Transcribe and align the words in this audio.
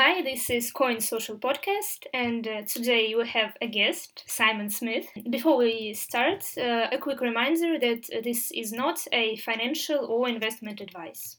Hi, 0.00 0.22
this 0.22 0.48
is 0.48 0.70
Coin 0.70 1.00
Social 1.00 1.36
Podcast, 1.36 2.06
and 2.14 2.46
uh, 2.46 2.62
today 2.62 3.16
we 3.16 3.26
have 3.26 3.56
a 3.60 3.66
guest, 3.66 4.22
Simon 4.28 4.70
Smith. 4.70 5.08
Before 5.28 5.56
we 5.56 5.92
start, 5.92 6.44
uh, 6.56 6.86
a 6.92 6.98
quick 6.98 7.20
reminder 7.20 7.80
that 7.80 8.08
this 8.22 8.52
is 8.52 8.70
not 8.70 9.00
a 9.10 9.38
financial 9.38 10.06
or 10.06 10.28
investment 10.28 10.80
advice. 10.80 11.36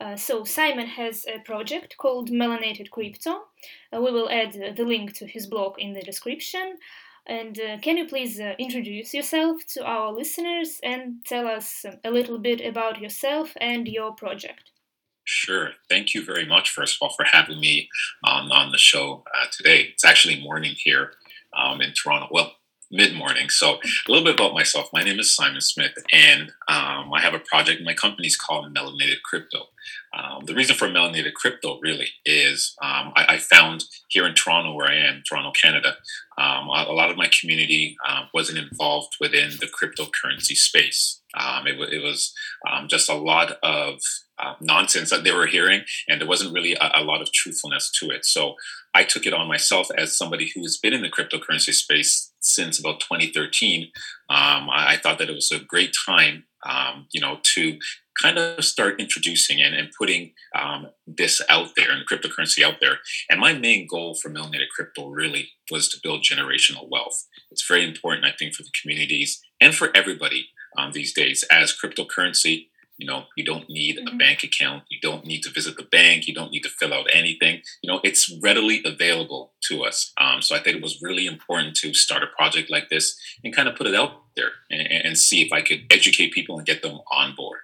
Uh, 0.00 0.14
so, 0.14 0.44
Simon 0.44 0.86
has 0.86 1.26
a 1.26 1.40
project 1.40 1.96
called 1.96 2.30
Melanated 2.30 2.88
Crypto. 2.90 3.48
Uh, 3.92 4.00
we 4.00 4.12
will 4.12 4.30
add 4.30 4.76
the 4.76 4.84
link 4.84 5.14
to 5.14 5.26
his 5.26 5.48
blog 5.48 5.74
in 5.76 5.92
the 5.92 6.02
description. 6.02 6.76
And 7.26 7.58
uh, 7.58 7.78
can 7.78 7.96
you 7.96 8.06
please 8.06 8.38
uh, 8.38 8.54
introduce 8.60 9.12
yourself 9.12 9.66
to 9.74 9.84
our 9.84 10.12
listeners 10.12 10.78
and 10.84 11.24
tell 11.24 11.48
us 11.48 11.84
a 12.04 12.12
little 12.12 12.38
bit 12.38 12.60
about 12.60 13.00
yourself 13.00 13.54
and 13.60 13.88
your 13.88 14.12
project? 14.12 14.71
Sure. 15.24 15.70
Thank 15.88 16.14
you 16.14 16.24
very 16.24 16.46
much, 16.46 16.70
first 16.70 16.96
of 16.96 16.98
all, 17.02 17.14
for 17.14 17.24
having 17.24 17.60
me 17.60 17.88
on, 18.24 18.50
on 18.50 18.72
the 18.72 18.78
show 18.78 19.24
uh, 19.34 19.46
today. 19.52 19.88
It's 19.92 20.04
actually 20.04 20.40
morning 20.40 20.74
here 20.76 21.12
um, 21.56 21.80
in 21.80 21.92
Toronto. 21.92 22.28
Well, 22.30 22.52
mid 22.92 23.14
morning. 23.14 23.48
So, 23.48 23.74
a 23.74 24.10
little 24.10 24.24
bit 24.24 24.34
about 24.34 24.54
myself. 24.54 24.88
My 24.92 25.02
name 25.02 25.18
is 25.18 25.34
Simon 25.34 25.62
Smith, 25.62 25.94
and 26.12 26.52
um, 26.68 27.12
I 27.12 27.20
have 27.20 27.34
a 27.34 27.40
project. 27.40 27.82
My 27.82 27.94
company 27.94 28.28
is 28.28 28.36
called 28.36 28.72
Melanated 28.74 29.22
Crypto. 29.24 29.68
Um, 30.16 30.44
the 30.44 30.54
reason 30.54 30.76
for 30.76 30.88
Melanated 30.88 31.32
Crypto 31.32 31.80
really 31.80 32.08
is 32.26 32.76
um, 32.82 33.12
I, 33.16 33.26
I, 33.30 33.38
found 33.38 33.84
here 34.08 34.26
in 34.26 34.34
Toronto, 34.34 34.74
where 34.74 34.86
I 34.86 34.96
am, 34.96 35.22
Toronto, 35.26 35.50
Canada, 35.52 35.96
um, 36.36 36.68
a, 36.68 36.84
a, 36.88 36.92
lot 36.92 37.10
of 37.10 37.16
my 37.16 37.30
community 37.40 37.96
uh, 38.06 38.24
wasn't 38.34 38.58
involved 38.58 39.16
within 39.20 39.52
the 39.58 39.66
cryptocurrency 39.66 40.54
space. 40.54 41.22
Um, 41.34 41.66
it, 41.66 41.80
it, 41.92 42.02
was 42.02 42.34
um, 42.70 42.88
just 42.88 43.08
a 43.08 43.14
lot 43.14 43.52
of 43.62 44.00
uh, 44.38 44.54
nonsense 44.60 45.08
that 45.10 45.24
they 45.24 45.32
were 45.32 45.46
hearing, 45.46 45.82
and 46.08 46.20
there 46.20 46.28
wasn't 46.28 46.52
really 46.52 46.74
a, 46.74 46.90
a, 46.96 47.04
lot 47.04 47.22
of 47.22 47.32
truthfulness 47.32 47.90
to 48.00 48.10
it. 48.10 48.26
So 48.26 48.54
I 48.92 49.04
took 49.04 49.24
it 49.24 49.32
on 49.32 49.48
myself 49.48 49.88
as 49.96 50.16
somebody 50.16 50.52
who's 50.54 50.78
been 50.78 50.92
in 50.92 51.02
the 51.02 51.10
cryptocurrency 51.10 51.72
space 51.72 52.31
since 52.42 52.78
about 52.78 53.00
2013. 53.00 53.90
Um, 54.28 54.68
I, 54.70 54.94
I, 54.94 54.96
thought 54.96 55.18
that 55.18 55.30
it 55.30 55.34
was 55.34 55.50
a 55.52 55.58
great 55.58 55.94
time, 56.06 56.44
um, 56.66 57.06
you 57.12 57.20
know, 57.20 57.38
to 57.54 57.78
kind 58.20 58.38
of 58.38 58.64
start 58.64 59.00
introducing 59.00 59.60
and, 59.62 59.74
and 59.74 59.90
putting 59.98 60.32
um, 60.54 60.88
this 61.06 61.40
out 61.48 61.70
there 61.76 61.90
and 61.90 62.06
cryptocurrency 62.06 62.62
out 62.62 62.76
there. 62.80 62.98
And 63.30 63.40
my 63.40 63.52
main 63.52 63.86
goal 63.86 64.14
for 64.14 64.30
Melanated 64.30 64.68
Crypto 64.74 65.08
really 65.08 65.50
was 65.70 65.88
to 65.90 66.00
build 66.02 66.22
generational 66.22 66.88
wealth. 66.90 67.26
It's 67.50 67.66
very 67.66 67.86
important, 67.86 68.26
I 68.26 68.32
think, 68.38 68.54
for 68.54 68.62
the 68.62 68.72
communities 68.80 69.40
and 69.60 69.74
for 69.74 69.90
everybody 69.94 70.48
um, 70.76 70.92
these 70.92 71.12
days 71.12 71.44
as 71.50 71.76
cryptocurrency. 71.76 72.68
You 72.98 73.06
know, 73.06 73.24
you 73.36 73.44
don't 73.44 73.68
need 73.68 73.96
mm-hmm. 73.98 74.14
a 74.14 74.16
bank 74.16 74.42
account. 74.42 74.84
You 74.90 74.98
don't 75.00 75.24
need 75.24 75.42
to 75.42 75.50
visit 75.50 75.76
the 75.76 75.82
bank. 75.82 76.26
You 76.26 76.34
don't 76.34 76.52
need 76.52 76.62
to 76.62 76.68
fill 76.68 76.94
out 76.94 77.08
anything. 77.12 77.62
You 77.82 77.90
know, 77.90 78.00
it's 78.04 78.32
readily 78.42 78.82
available 78.84 79.52
to 79.68 79.84
us. 79.84 80.12
Um, 80.18 80.42
so 80.42 80.54
I 80.54 80.60
think 80.60 80.76
it 80.76 80.82
was 80.82 81.02
really 81.02 81.26
important 81.26 81.76
to 81.76 81.94
start 81.94 82.22
a 82.22 82.26
project 82.26 82.70
like 82.70 82.90
this 82.90 83.18
and 83.42 83.54
kind 83.54 83.68
of 83.68 83.76
put 83.76 83.86
it 83.86 83.94
out 83.94 84.22
there 84.36 84.50
and, 84.70 84.86
and 84.86 85.18
see 85.18 85.42
if 85.42 85.52
I 85.52 85.62
could 85.62 85.86
educate 85.90 86.32
people 86.32 86.56
and 86.56 86.66
get 86.66 86.82
them 86.82 87.00
on 87.12 87.34
board. 87.34 87.60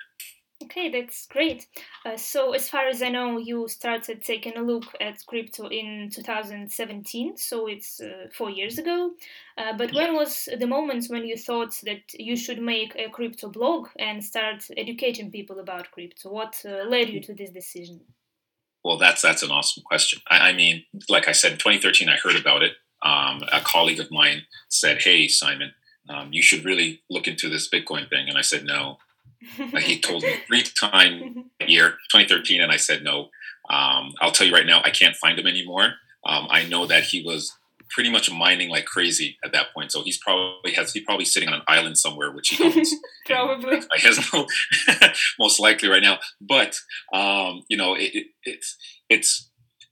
Okay, 0.64 0.90
that's 0.90 1.26
great. 1.26 1.68
Uh, 2.04 2.16
so, 2.16 2.52
as 2.52 2.68
far 2.68 2.88
as 2.88 3.00
I 3.00 3.10
know, 3.10 3.38
you 3.38 3.68
started 3.68 4.24
taking 4.24 4.56
a 4.56 4.62
look 4.62 4.86
at 5.00 5.24
crypto 5.24 5.68
in 5.68 6.10
2017, 6.12 7.36
so 7.36 7.68
it's 7.68 8.00
uh, 8.00 8.26
four 8.34 8.50
years 8.50 8.76
ago. 8.76 9.12
Uh, 9.56 9.76
but 9.76 9.92
when 9.94 10.14
was 10.14 10.48
the 10.58 10.66
moment 10.66 11.06
when 11.10 11.24
you 11.24 11.36
thought 11.36 11.80
that 11.84 12.02
you 12.12 12.36
should 12.36 12.60
make 12.60 12.96
a 12.96 13.08
crypto 13.08 13.48
blog 13.48 13.88
and 14.00 14.24
start 14.24 14.66
educating 14.76 15.30
people 15.30 15.60
about 15.60 15.92
crypto? 15.92 16.28
What 16.30 16.60
uh, 16.64 16.88
led 16.88 17.08
you 17.08 17.20
to 17.20 17.34
this 17.34 17.50
decision? 17.50 18.00
Well, 18.82 18.98
that's 18.98 19.22
that's 19.22 19.44
an 19.44 19.52
awesome 19.52 19.84
question. 19.84 20.20
I, 20.28 20.50
I 20.50 20.52
mean, 20.54 20.84
like 21.08 21.28
I 21.28 21.32
said, 21.32 21.52
in 21.52 21.58
2013, 21.58 22.08
I 22.08 22.16
heard 22.16 22.36
about 22.36 22.64
it. 22.64 22.72
Um, 23.00 23.42
a 23.52 23.60
colleague 23.60 24.00
of 24.00 24.10
mine 24.10 24.42
said, 24.68 25.02
"Hey, 25.02 25.28
Simon, 25.28 25.72
um, 26.08 26.32
you 26.32 26.42
should 26.42 26.64
really 26.64 27.02
look 27.08 27.28
into 27.28 27.48
this 27.48 27.68
Bitcoin 27.68 28.10
thing," 28.10 28.28
and 28.28 28.36
I 28.36 28.42
said, 28.42 28.64
"No." 28.64 28.98
He 29.40 30.00
told 30.00 30.22
me 30.22 30.36
three 30.46 30.62
times 30.80 31.44
a 31.60 31.66
year, 31.66 31.90
2013, 32.12 32.60
and 32.60 32.72
I 32.72 32.76
said 32.76 33.02
no. 33.02 33.28
Um, 33.70 34.14
I'll 34.20 34.32
tell 34.32 34.46
you 34.46 34.52
right 34.52 34.66
now, 34.66 34.80
I 34.84 34.90
can't 34.90 35.16
find 35.16 35.38
him 35.38 35.46
anymore. 35.46 35.94
Um, 36.26 36.46
I 36.50 36.64
know 36.64 36.86
that 36.86 37.04
he 37.04 37.22
was 37.22 37.52
pretty 37.90 38.10
much 38.10 38.30
mining 38.30 38.68
like 38.68 38.84
crazy 38.84 39.38
at 39.44 39.52
that 39.52 39.72
point. 39.74 39.92
So 39.92 40.02
he's 40.02 40.18
probably 40.18 40.72
has 40.72 40.92
he's 40.92 41.04
probably 41.04 41.24
sitting 41.24 41.48
on 41.48 41.54
an 41.54 41.62
island 41.66 41.98
somewhere, 41.98 42.32
which 42.32 42.48
he 42.50 42.64
owns. 42.78 42.92
probably. 43.26 43.78
I 43.92 43.98
has 43.98 44.20
no 44.32 44.46
most 45.38 45.60
likely 45.60 45.88
right 45.88 46.02
now. 46.02 46.18
But 46.40 46.78
um, 47.12 47.62
you 47.68 47.76
know, 47.76 47.94
it, 47.94 48.14
it, 48.14 48.26
it's 48.44 48.76
it's 49.08 49.50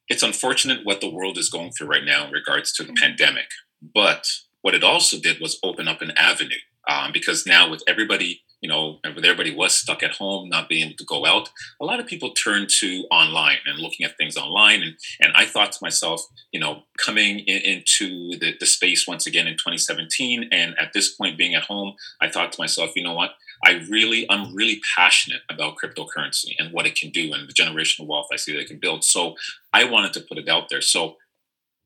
it's 0.08 0.22
unfortunate 0.22 0.84
what 0.84 1.00
the 1.00 1.10
world 1.10 1.38
is 1.38 1.50
going 1.50 1.72
through 1.72 1.88
right 1.88 2.04
now 2.04 2.26
in 2.26 2.32
regards 2.32 2.72
to 2.74 2.82
the 2.82 2.92
mm-hmm. 2.92 3.02
pandemic. 3.02 3.46
But 3.82 4.26
what 4.62 4.74
it 4.74 4.84
also 4.84 5.18
did 5.18 5.40
was 5.40 5.58
open 5.62 5.88
up 5.88 6.02
an 6.02 6.12
avenue 6.16 6.56
um, 6.88 7.12
because 7.12 7.46
now 7.46 7.70
with 7.70 7.82
everybody 7.86 8.42
you 8.66 8.72
know, 8.72 8.98
everybody 9.04 9.54
was 9.54 9.76
stuck 9.76 10.02
at 10.02 10.10
home, 10.10 10.48
not 10.48 10.68
being 10.68 10.86
able 10.86 10.96
to 10.96 11.04
go 11.04 11.24
out, 11.24 11.50
a 11.80 11.84
lot 11.84 12.00
of 12.00 12.06
people 12.08 12.30
turned 12.30 12.68
to 12.68 13.04
online 13.12 13.58
and 13.64 13.78
looking 13.78 14.04
at 14.04 14.16
things 14.16 14.36
online. 14.36 14.82
And, 14.82 14.96
and 15.20 15.32
I 15.36 15.46
thought 15.46 15.70
to 15.70 15.78
myself, 15.80 16.26
you 16.50 16.58
know, 16.58 16.82
coming 16.98 17.38
in, 17.38 17.62
into 17.62 18.36
the, 18.40 18.56
the 18.58 18.66
space 18.66 19.06
once 19.06 19.24
again 19.24 19.46
in 19.46 19.54
2017, 19.54 20.48
and 20.50 20.74
at 20.80 20.92
this 20.92 21.14
point 21.14 21.38
being 21.38 21.54
at 21.54 21.62
home, 21.62 21.94
I 22.20 22.28
thought 22.28 22.50
to 22.54 22.60
myself, 22.60 22.90
you 22.96 23.04
know 23.04 23.14
what? 23.14 23.34
I 23.64 23.86
really, 23.88 24.28
I'm 24.28 24.52
really 24.52 24.80
passionate 24.96 25.42
about 25.48 25.76
cryptocurrency 25.76 26.56
and 26.58 26.72
what 26.72 26.86
it 26.86 26.96
can 26.96 27.10
do 27.10 27.32
and 27.34 27.48
the 27.48 27.52
generational 27.52 28.08
wealth 28.08 28.26
I 28.32 28.36
see 28.36 28.52
that 28.52 28.62
it 28.62 28.68
can 28.68 28.80
build. 28.80 29.04
So 29.04 29.36
I 29.72 29.84
wanted 29.84 30.12
to 30.14 30.22
put 30.22 30.38
it 30.38 30.48
out 30.48 30.70
there. 30.70 30.80
So 30.80 31.18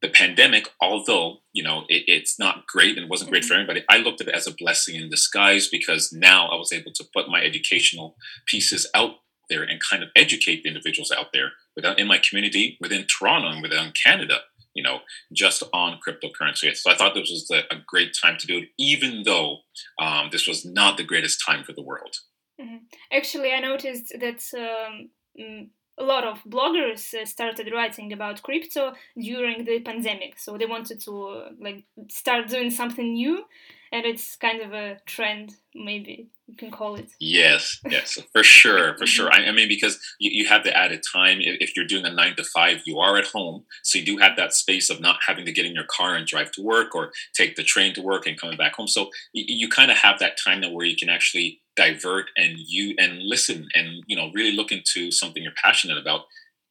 the 0.03 0.09
pandemic, 0.09 0.69
although 0.81 1.39
you 1.53 1.63
know 1.63 1.85
it, 1.89 2.05
it's 2.07 2.39
not 2.39 2.67
great 2.67 2.97
and 2.97 3.11
wasn't 3.11 3.31
great 3.31 3.45
for 3.45 3.55
mm-hmm. 3.55 3.63
everybody, 3.63 3.85
I 3.89 3.99
looked 3.99 4.21
at 4.21 4.29
it 4.29 4.35
as 4.35 4.47
a 4.47 4.55
blessing 4.55 4.97
in 4.97 5.11
disguise 5.11 5.69
because 5.69 6.13
now 6.13 6.49
I 6.49 6.57
was 6.57 6.73
able 6.73 6.93
to 6.93 7.05
put 7.15 7.29
my 7.29 7.43
educational 7.43 8.17
pieces 8.47 8.89
out 8.95 9.17
there 9.49 9.63
and 9.63 9.81
kind 9.81 10.03
of 10.03 10.11
educate 10.17 10.63
the 10.63 10.69
individuals 10.69 11.13
out 11.17 11.27
there 11.33 11.53
within 11.77 11.99
in 11.99 12.07
my 12.07 12.19
community, 12.19 12.79
within 12.81 13.07
Toronto 13.07 13.49
and 13.49 13.63
within 13.63 13.93
Canada, 14.05 14.39
you 14.75 14.83
know, 14.83 15.01
just 15.33 15.63
on 15.75 15.99
cryptocurrency. 16.07 16.75
So 16.77 16.91
I 16.91 16.97
thought 16.97 17.15
this 17.15 17.31
was 17.31 17.51
a, 17.53 17.75
a 17.75 17.81
great 17.87 18.17
time 18.21 18.37
to 18.39 18.47
do 18.47 18.59
it, 18.59 18.69
even 18.79 19.23
though 19.25 19.59
um, 20.01 20.29
this 20.31 20.47
was 20.47 20.65
not 20.65 20.97
the 20.97 21.05
greatest 21.05 21.43
time 21.47 21.65
for 21.65 21.73
the 21.73 21.83
world. 21.83 22.15
Mm-hmm. 22.61 22.77
Actually, 23.13 23.53
I 23.53 23.61
noticed 23.61 24.15
that. 24.19 24.43
Um, 24.57 25.11
mm, 25.39 25.69
a 26.01 26.05
lot 26.05 26.25
of 26.25 26.43
bloggers 26.45 27.15
uh, 27.15 27.27
started 27.27 27.71
writing 27.73 28.13
about 28.13 28.43
crypto 28.43 28.95
during 29.17 29.65
the 29.65 29.81
pandemic. 29.81 30.39
So 30.39 30.57
they 30.57 30.67
wanted 30.67 31.01
to 31.01 31.27
uh, 31.27 31.49
like 31.61 31.85
start 32.09 32.49
doing 32.49 32.71
something 32.71 33.13
new 33.13 33.45
and 33.93 34.07
it's 34.07 34.37
kind 34.37 34.63
of 34.63 34.73
a 34.73 34.99
trend 35.07 35.57
maybe 35.75 36.29
you 36.51 36.57
can 36.57 36.71
call 36.71 36.97
it. 36.97 37.11
Yes 37.21 37.79
yes 37.89 38.19
for 38.33 38.43
sure 38.43 38.97
for 38.99 39.07
sure. 39.07 39.33
I, 39.33 39.47
I, 39.47 39.53
mean 39.53 39.69
because 39.69 39.99
you, 40.19 40.31
you 40.33 40.49
have 40.49 40.65
the 40.65 40.77
added 40.77 41.03
time. 41.13 41.39
If 41.41 41.77
you're 41.77 41.87
doing 41.87 42.05
a 42.05 42.13
nine 42.13 42.35
to 42.37 42.45
five 42.45 42.83
you 42.85 42.99
are 42.99 43.17
at 43.17 43.27
home 43.27 43.65
so 43.83 43.99
you 43.99 44.05
do 44.05 44.19
have 44.19 44.37
that 44.37 44.53
space 44.53 44.91
of 44.91 45.01
not 45.01 45.19
having 45.27 45.45
to 45.47 45.53
get 45.53 45.65
in 45.65 45.75
your 45.75 45.85
car 45.85 46.17
and 46.17 46.27
drive 46.27 46.51
to 46.53 46.63
work 46.63 46.95
or 46.95 47.13
take 47.35 47.57
the 47.57 47.63
train 47.63 47.95
to 47.95 48.03
work 48.03 48.27
and 48.27 48.41
coming 48.41 48.57
back 48.57 48.75
home. 48.75 48.89
So 48.89 49.11
you, 49.33 49.45
you 49.47 49.69
kind 49.69 49.91
of 49.91 49.97
have 49.99 50.19
that 50.19 50.39
time 50.45 50.61
now 50.61 50.73
where 50.73 50.87
you 50.87 50.97
can 50.97 51.09
actually 51.09 51.61
divert 51.77 52.27
and 52.37 52.57
you 52.59 52.95
and 52.99 53.23
listen 53.23 53.69
and 53.75 54.03
you 54.07 54.17
know 54.17 54.31
really 54.35 54.53
look 54.53 54.73
into 54.73 55.11
something 55.13 55.43
you're 55.43 55.53
passionate 55.63 55.99
about 55.99 56.23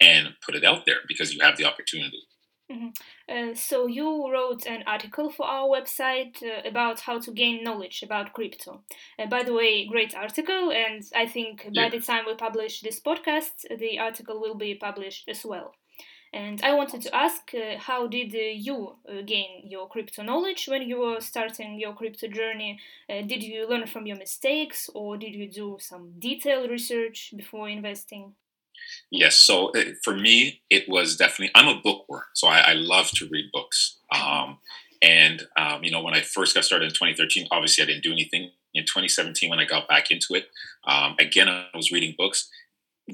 and 0.01 0.29
put 0.45 0.55
it 0.55 0.65
out 0.65 0.85
there 0.85 0.97
because 1.07 1.33
you 1.33 1.39
have 1.41 1.57
the 1.57 1.65
opportunity 1.65 2.21
Mm-hmm. 2.71 2.89
Uh, 3.27 3.55
so 3.55 3.87
you 3.87 4.31
wrote 4.31 4.67
an 4.67 4.83
article 4.85 5.31
for 5.31 5.45
our 5.47 5.67
website 5.67 6.43
uh, 6.43 6.67
about 6.67 6.99
how 6.99 7.19
to 7.19 7.31
gain 7.31 7.63
knowledge 7.63 8.03
about 8.03 8.33
crypto. 8.33 8.81
Uh, 9.17 9.25
by 9.25 9.41
the 9.41 9.53
way, 9.53 9.87
great 9.87 10.15
article, 10.15 10.71
and 10.71 11.03
I 11.15 11.25
think 11.25 11.67
yeah. 11.71 11.85
by 11.85 11.97
the 11.97 12.03
time 12.03 12.25
we 12.27 12.35
publish 12.35 12.81
this 12.81 12.99
podcast, 12.99 13.65
the 13.79 13.97
article 13.97 14.39
will 14.39 14.53
be 14.53 14.75
published 14.75 15.27
as 15.27 15.43
well. 15.43 15.73
And 16.31 16.61
I 16.61 16.75
wanted 16.75 17.01
to 17.01 17.15
ask, 17.15 17.55
uh, 17.55 17.79
how 17.79 18.05
did 18.05 18.35
uh, 18.35 18.53
you 18.53 18.97
uh, 19.09 19.23
gain 19.25 19.63
your 19.63 19.89
crypto 19.89 20.21
knowledge 20.21 20.67
when 20.67 20.83
you 20.83 20.99
were 20.99 21.21
starting 21.21 21.79
your 21.79 21.93
crypto 21.93 22.27
journey? 22.27 22.79
did 23.07 23.41
you 23.41 23.67
learn 23.67 23.87
from 23.87 24.05
your 24.05 24.17
mistakes, 24.17 24.91
or 24.93 25.17
did 25.17 25.33
you 25.33 25.49
do 25.49 25.77
some 25.79 26.11
detailed 26.19 26.69
research 26.69 27.33
before 27.35 27.67
investing? 27.67 28.35
Yes. 29.11 29.37
So 29.37 29.71
uh, 29.71 29.93
for 30.03 30.15
me, 30.15 30.61
it 30.69 30.87
was 30.87 31.15
definitely, 31.15 31.51
I'm 31.55 31.67
a 31.67 31.81
bookworm. 31.81 32.23
So 32.33 32.47
I, 32.47 32.59
I 32.59 32.73
love 32.73 33.09
to 33.15 33.27
read 33.29 33.51
books. 33.51 33.97
Um, 34.11 34.59
and, 35.01 35.43
um, 35.57 35.83
you 35.83 35.91
know, 35.91 36.01
when 36.01 36.13
I 36.13 36.21
first 36.21 36.53
got 36.53 36.65
started 36.65 36.85
in 36.85 36.91
2013, 36.91 37.47
obviously 37.51 37.83
I 37.83 37.87
didn't 37.87 38.03
do 38.03 38.11
anything. 38.11 38.51
In 38.75 38.83
2017, 38.83 39.49
when 39.49 39.59
I 39.59 39.65
got 39.65 39.87
back 39.87 40.11
into 40.11 40.35
it, 40.35 40.45
um, 40.87 41.15
again, 41.19 41.49
I 41.49 41.65
was 41.73 41.91
reading 41.91 42.13
books, 42.15 42.47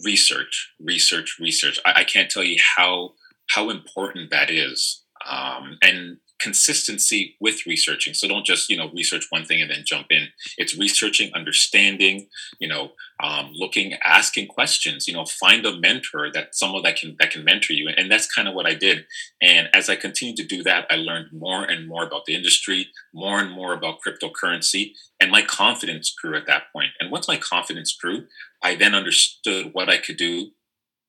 research, 0.03 0.73
research, 0.81 1.37
research. 1.39 1.79
I, 1.85 2.01
I 2.01 2.03
can't 2.03 2.29
tell 2.29 2.43
you 2.43 2.57
how 2.75 3.13
how 3.51 3.69
important 3.69 4.31
that 4.31 4.49
is. 4.49 5.03
Um, 5.25 5.77
and 5.81 6.17
consistency 6.39 7.35
with 7.39 7.65
researching. 7.65 8.13
So 8.13 8.27
don't 8.27 8.45
just 8.45 8.69
you 8.69 8.77
know 8.77 8.89
research 8.93 9.27
one 9.29 9.45
thing 9.45 9.61
and 9.61 9.71
then 9.71 9.83
jump 9.85 10.07
in. 10.09 10.27
It's 10.57 10.77
researching, 10.77 11.31
understanding, 11.33 12.27
you 12.59 12.67
know, 12.67 12.91
um, 13.21 13.51
looking, 13.53 13.93
asking 14.03 14.47
questions. 14.47 15.07
You 15.07 15.13
know, 15.13 15.25
find 15.25 15.65
a 15.65 15.77
mentor 15.77 16.31
that 16.33 16.55
someone 16.55 16.83
that 16.83 16.97
can 16.97 17.15
that 17.19 17.31
can 17.31 17.43
mentor 17.43 17.73
you, 17.73 17.89
and 17.89 18.11
that's 18.11 18.33
kind 18.33 18.47
of 18.47 18.53
what 18.53 18.65
I 18.65 18.73
did. 18.73 19.05
And 19.41 19.69
as 19.73 19.89
I 19.89 19.95
continued 19.95 20.37
to 20.37 20.45
do 20.45 20.63
that, 20.63 20.85
I 20.89 20.95
learned 20.95 21.27
more 21.31 21.63
and 21.63 21.87
more 21.87 22.05
about 22.05 22.25
the 22.25 22.35
industry, 22.35 22.89
more 23.13 23.39
and 23.39 23.51
more 23.51 23.73
about 23.73 23.99
cryptocurrency, 24.05 24.91
and 25.19 25.31
my 25.31 25.41
confidence 25.41 26.13
grew 26.13 26.35
at 26.35 26.47
that 26.47 26.63
point. 26.73 26.89
And 26.99 27.11
once 27.11 27.27
my 27.27 27.37
confidence 27.37 27.95
grew, 27.95 28.25
I 28.63 28.75
then 28.75 28.95
understood 28.95 29.69
what 29.73 29.89
I 29.89 29.97
could 29.97 30.17
do 30.17 30.51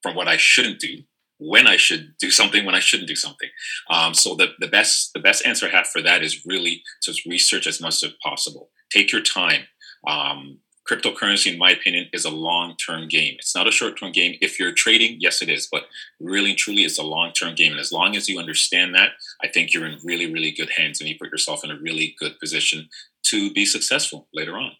from 0.02 0.14
what 0.14 0.28
I 0.28 0.36
shouldn't 0.36 0.78
do 0.78 1.02
when 1.38 1.66
I 1.66 1.76
should 1.76 2.14
do 2.18 2.30
something, 2.30 2.64
when 2.64 2.74
I 2.74 2.80
shouldn't 2.80 3.08
do 3.08 3.16
something. 3.16 3.48
Um, 3.90 4.14
so 4.14 4.34
the, 4.34 4.48
the 4.58 4.68
best 4.68 5.12
the 5.14 5.20
best 5.20 5.44
answer 5.46 5.66
I 5.66 5.70
have 5.70 5.86
for 5.88 6.02
that 6.02 6.22
is 6.22 6.46
really 6.46 6.82
just 7.02 7.26
research 7.26 7.66
as 7.66 7.80
much 7.80 8.02
as 8.02 8.12
possible. 8.22 8.70
Take 8.90 9.12
your 9.12 9.22
time. 9.22 9.62
Um, 10.06 10.58
cryptocurrency, 10.88 11.52
in 11.52 11.58
my 11.58 11.70
opinion, 11.70 12.08
is 12.12 12.24
a 12.24 12.30
long 12.30 12.76
term 12.76 13.08
game. 13.08 13.34
It's 13.38 13.54
not 13.54 13.66
a 13.66 13.72
short 13.72 13.98
term 13.98 14.12
game. 14.12 14.36
If 14.40 14.58
you're 14.58 14.72
trading, 14.72 15.16
yes, 15.20 15.42
it 15.42 15.48
is, 15.48 15.68
but 15.70 15.84
really 16.20 16.54
truly, 16.54 16.82
it's 16.82 16.98
a 16.98 17.02
long 17.02 17.32
term 17.32 17.54
game. 17.54 17.72
And 17.72 17.80
as 17.80 17.92
long 17.92 18.16
as 18.16 18.28
you 18.28 18.38
understand 18.38 18.94
that, 18.94 19.10
I 19.42 19.48
think 19.48 19.72
you're 19.72 19.86
in 19.86 19.98
really, 20.04 20.32
really 20.32 20.52
good 20.52 20.70
hands 20.76 21.00
and 21.00 21.08
you 21.08 21.16
put 21.18 21.30
yourself 21.30 21.64
in 21.64 21.70
a 21.70 21.78
really 21.78 22.14
good 22.18 22.38
position 22.38 22.88
to 23.24 23.52
be 23.52 23.66
successful 23.66 24.28
later 24.32 24.56
on. 24.56 24.72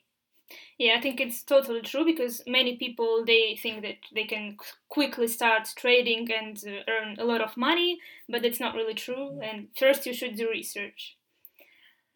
Yeah, 0.78 0.96
I 0.96 1.00
think 1.00 1.20
it's 1.20 1.42
totally 1.42 1.80
true 1.82 2.04
because 2.04 2.42
many 2.46 2.76
people 2.76 3.24
they 3.26 3.56
think 3.56 3.82
that 3.82 3.96
they 4.14 4.24
can 4.24 4.56
quickly 4.88 5.26
start 5.28 5.68
trading 5.76 6.30
and 6.32 6.56
uh, 6.66 6.90
earn 6.90 7.16
a 7.18 7.24
lot 7.24 7.40
of 7.42 7.56
money, 7.56 7.98
but 8.28 8.44
it's 8.44 8.60
not 8.60 8.74
really 8.74 8.94
true. 8.94 9.40
And 9.40 9.68
first, 9.76 10.04
you 10.06 10.12
should 10.14 10.36
do 10.36 10.48
research. 10.50 11.16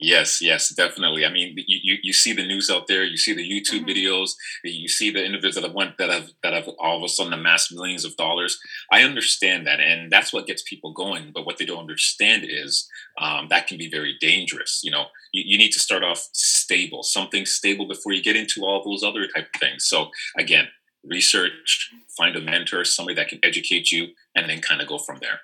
Yes, 0.02 0.40
yes, 0.40 0.70
definitely. 0.70 1.26
I 1.26 1.30
mean, 1.30 1.54
you, 1.56 1.78
you, 1.82 1.98
you 2.02 2.12
see 2.14 2.32
the 2.32 2.46
news 2.46 2.70
out 2.70 2.86
there, 2.86 3.04
you 3.04 3.18
see 3.18 3.34
the 3.34 3.46
YouTube 3.46 3.80
mm-hmm. 3.80 3.90
videos, 3.90 4.30
you 4.64 4.88
see 4.88 5.10
the 5.10 5.22
individuals 5.22 5.56
that 5.56 5.64
have 5.64 5.74
went 5.74 5.98
that 5.98 6.08
have 6.08 6.30
that 6.42 6.54
have 6.54 6.68
all 6.78 6.96
of 6.96 7.04
a 7.04 7.08
sudden 7.08 7.34
amassed 7.34 7.70
millions 7.70 8.06
of 8.06 8.16
dollars. 8.16 8.58
I 8.90 9.02
understand 9.02 9.66
that, 9.66 9.78
and 9.78 10.10
that's 10.10 10.32
what 10.32 10.46
gets 10.46 10.62
people 10.62 10.94
going. 10.94 11.32
But 11.34 11.44
what 11.44 11.58
they 11.58 11.66
don't 11.66 11.80
understand 11.80 12.46
is 12.48 12.88
um, 13.20 13.48
that 13.50 13.66
can 13.66 13.76
be 13.76 13.90
very 13.90 14.16
dangerous. 14.22 14.80
You 14.82 14.90
know, 14.90 15.04
you, 15.32 15.42
you 15.44 15.58
need 15.58 15.72
to 15.72 15.78
start 15.78 16.02
off 16.02 16.30
stable, 16.32 17.02
something 17.02 17.44
stable 17.44 17.86
before 17.86 18.12
you 18.12 18.22
get 18.22 18.36
into 18.36 18.64
all 18.64 18.82
those 18.82 19.04
other 19.04 19.26
type 19.26 19.50
of 19.54 19.60
things. 19.60 19.84
So 19.84 20.08
again, 20.38 20.68
research, 21.04 21.90
find 22.16 22.36
a 22.36 22.40
mentor, 22.40 22.84
somebody 22.84 23.16
that 23.16 23.28
can 23.28 23.40
educate 23.42 23.92
you, 23.92 24.08
and 24.34 24.48
then 24.48 24.62
kind 24.62 24.80
of 24.80 24.88
go 24.88 24.96
from 24.96 25.18
there. 25.20 25.40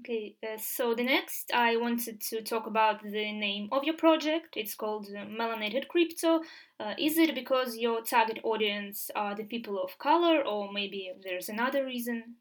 Okay, 0.00 0.36
uh, 0.42 0.58
so 0.58 0.94
the 0.94 1.02
next 1.02 1.50
I 1.54 1.76
wanted 1.76 2.20
to 2.28 2.42
talk 2.42 2.66
about 2.66 3.02
the 3.02 3.32
name 3.32 3.68
of 3.72 3.84
your 3.84 3.96
project. 3.96 4.54
It's 4.54 4.74
called 4.74 5.08
uh, 5.08 5.24
Melanated 5.24 5.88
Crypto. 5.88 6.40
Uh, 6.78 6.94
is 6.98 7.16
it 7.16 7.34
because 7.34 7.76
your 7.78 8.02
target 8.02 8.38
audience 8.44 9.10
are 9.16 9.34
the 9.34 9.44
people 9.44 9.82
of 9.82 9.98
color, 9.98 10.42
or 10.42 10.70
maybe 10.70 11.10
there's 11.24 11.48
another 11.48 11.84
reason? 11.84 12.36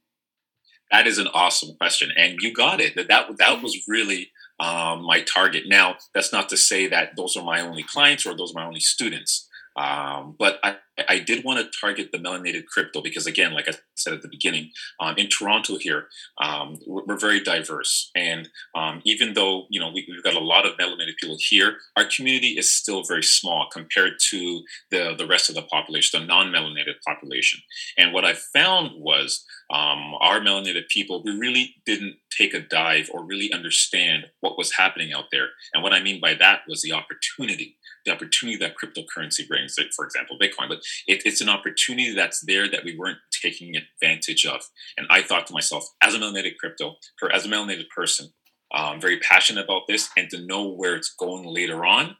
That 0.91 1.07
is 1.07 1.17
an 1.17 1.27
awesome 1.33 1.75
question, 1.77 2.11
and 2.17 2.39
you 2.41 2.53
got 2.53 2.81
it. 2.81 2.95
That 2.95 3.07
that, 3.07 3.37
that 3.37 3.63
was 3.63 3.85
really 3.87 4.31
um, 4.59 5.03
my 5.03 5.21
target. 5.21 5.63
Now, 5.65 5.95
that's 6.13 6.33
not 6.33 6.49
to 6.49 6.57
say 6.57 6.87
that 6.87 7.15
those 7.15 7.37
are 7.37 7.43
my 7.43 7.61
only 7.61 7.83
clients 7.83 8.25
or 8.25 8.35
those 8.35 8.51
are 8.53 8.61
my 8.61 8.67
only 8.67 8.81
students. 8.81 9.47
Um, 9.77 10.35
but 10.37 10.59
I, 10.61 10.75
I 11.09 11.19
did 11.19 11.43
want 11.43 11.59
to 11.59 11.79
target 11.79 12.11
the 12.11 12.17
melanated 12.17 12.65
crypto 12.67 13.01
because, 13.01 13.27
again, 13.27 13.53
like 13.53 13.67
I 13.67 13.73
said 13.95 14.13
at 14.13 14.21
the 14.21 14.29
beginning, 14.29 14.71
um, 14.99 15.15
in 15.17 15.27
Toronto 15.27 15.77
here, 15.77 16.07
um, 16.41 16.79
we're, 16.87 17.03
we're, 17.05 17.15
very 17.17 17.41
diverse, 17.41 18.11
and 18.15 18.49
um, 18.75 19.01
even 19.03 19.33
though 19.33 19.65
you 19.69 19.79
know 19.79 19.89
we, 19.89 20.07
have 20.13 20.23
got 20.23 20.41
a 20.41 20.45
lot 20.45 20.65
of 20.65 20.77
melanated 20.77 21.17
people 21.19 21.37
here, 21.39 21.77
our 21.95 22.05
community 22.05 22.57
is 22.57 22.73
still 22.73 23.03
very 23.03 23.23
small 23.23 23.67
compared 23.71 24.13
to 24.29 24.63
the 24.91 25.15
the 25.17 25.27
rest 25.27 25.49
of 25.49 25.55
the 25.55 25.63
population, 25.63 26.21
the 26.21 26.25
non-melanated 26.25 26.95
population. 27.05 27.61
And 27.97 28.13
what 28.13 28.25
I 28.25 28.33
found 28.33 28.91
was 28.95 29.43
um, 29.71 30.13
our 30.19 30.39
melanated 30.39 30.87
people, 30.89 31.23
we 31.23 31.37
really 31.37 31.75
didn't 31.85 32.17
take 32.37 32.53
a 32.53 32.59
dive 32.59 33.09
or 33.13 33.25
really 33.25 33.51
understand 33.53 34.25
what 34.41 34.57
was 34.57 34.73
happening 34.73 35.13
out 35.13 35.25
there. 35.31 35.49
And 35.73 35.83
what 35.83 35.93
I 35.93 36.01
mean 36.01 36.19
by 36.19 36.33
that 36.35 36.61
was 36.67 36.81
the 36.81 36.93
opportunity 36.93 37.77
the 38.05 38.11
opportunity 38.11 38.57
that 38.57 38.75
cryptocurrency 38.77 39.47
brings, 39.47 39.75
like 39.77 39.91
for 39.95 40.05
example, 40.05 40.37
Bitcoin, 40.39 40.69
but 40.69 40.81
it, 41.07 41.23
it's 41.25 41.41
an 41.41 41.49
opportunity 41.49 42.13
that's 42.13 42.43
there 42.45 42.69
that 42.69 42.83
we 42.83 42.97
weren't 42.97 43.19
taking 43.41 43.75
advantage 43.75 44.45
of. 44.45 44.61
And 44.97 45.07
I 45.09 45.21
thought 45.21 45.47
to 45.47 45.53
myself, 45.53 45.85
as 46.01 46.13
a 46.13 46.19
melanated 46.19 46.57
crypto, 46.59 46.95
or 47.21 47.33
as 47.33 47.45
a 47.45 47.49
melanated 47.49 47.89
person, 47.95 48.29
I'm 48.73 48.95
um, 48.95 49.01
very 49.01 49.19
passionate 49.19 49.63
about 49.63 49.83
this, 49.87 50.09
and 50.17 50.29
to 50.31 50.45
know 50.45 50.67
where 50.67 50.95
it's 50.95 51.13
going 51.17 51.45
later 51.45 51.85
on, 51.85 52.17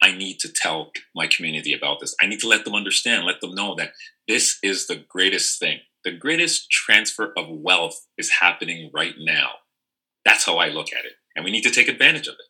I 0.00 0.12
need 0.12 0.38
to 0.40 0.52
tell 0.52 0.92
my 1.14 1.26
community 1.26 1.74
about 1.74 2.00
this. 2.00 2.14
I 2.22 2.26
need 2.26 2.40
to 2.40 2.48
let 2.48 2.64
them 2.64 2.74
understand, 2.74 3.24
let 3.24 3.40
them 3.40 3.54
know 3.54 3.74
that 3.74 3.92
this 4.28 4.58
is 4.62 4.86
the 4.86 5.04
greatest 5.08 5.58
thing. 5.58 5.80
The 6.04 6.12
greatest 6.12 6.70
transfer 6.70 7.32
of 7.36 7.46
wealth 7.48 8.06
is 8.16 8.30
happening 8.40 8.90
right 8.94 9.14
now. 9.18 9.50
That's 10.24 10.46
how 10.46 10.58
I 10.58 10.68
look 10.68 10.92
at 10.92 11.04
it. 11.04 11.12
And 11.34 11.44
we 11.44 11.50
need 11.50 11.64
to 11.64 11.70
take 11.70 11.88
advantage 11.88 12.28
of 12.28 12.34
it. 12.34 12.47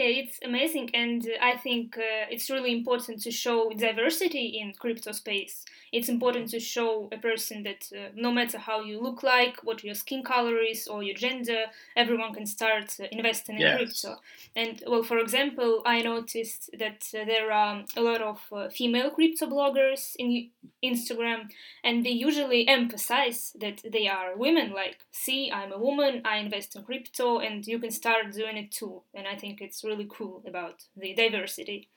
Yeah, 0.00 0.22
it's 0.22 0.38
amazing, 0.42 0.88
and 0.94 1.28
I 1.42 1.58
think 1.58 1.98
uh, 1.98 2.24
it's 2.30 2.48
really 2.48 2.72
important 2.72 3.20
to 3.20 3.30
show 3.30 3.70
diversity 3.76 4.46
in 4.58 4.72
crypto 4.72 5.12
space. 5.12 5.66
It's 5.92 6.08
important 6.08 6.48
to 6.52 6.60
show 6.60 7.10
a 7.12 7.18
person 7.18 7.64
that 7.64 7.90
uh, 7.94 8.08
no 8.14 8.32
matter 8.32 8.56
how 8.56 8.80
you 8.80 8.98
look 8.98 9.22
like, 9.22 9.58
what 9.62 9.84
your 9.84 9.94
skin 9.94 10.22
color 10.22 10.56
is, 10.56 10.88
or 10.88 11.02
your 11.02 11.16
gender, 11.16 11.64
everyone 11.96 12.32
can 12.32 12.46
start 12.46 12.96
uh, 12.98 13.08
investing 13.12 13.56
in 13.56 13.60
yes. 13.60 13.76
crypto. 13.76 14.20
And 14.56 14.82
well, 14.86 15.02
for 15.02 15.18
example, 15.18 15.82
I 15.84 16.00
noticed 16.00 16.70
that 16.78 17.06
uh, 17.14 17.26
there 17.26 17.52
are 17.52 17.84
a 17.94 18.00
lot 18.00 18.22
of 18.22 18.40
uh, 18.50 18.70
female 18.70 19.10
crypto 19.10 19.48
bloggers 19.48 20.16
in 20.18 20.48
Instagram, 20.82 21.50
and 21.84 22.06
they 22.06 22.10
usually 22.28 22.66
emphasize 22.66 23.52
that 23.60 23.82
they 23.84 24.08
are 24.08 24.34
women. 24.34 24.72
Like, 24.72 25.00
see, 25.10 25.52
I'm 25.52 25.72
a 25.72 25.78
woman, 25.78 26.22
I 26.24 26.38
invest 26.38 26.74
in 26.74 26.84
crypto, 26.84 27.38
and 27.40 27.66
you 27.66 27.78
can 27.78 27.90
start 27.90 28.32
doing 28.32 28.56
it 28.56 28.70
too. 28.70 29.02
And 29.12 29.26
I 29.28 29.36
think 29.36 29.60
it's 29.60 29.84
really 29.90 30.08
cool 30.08 30.42
about 30.46 30.76
the 30.96 31.14
diversity. 31.14 31.88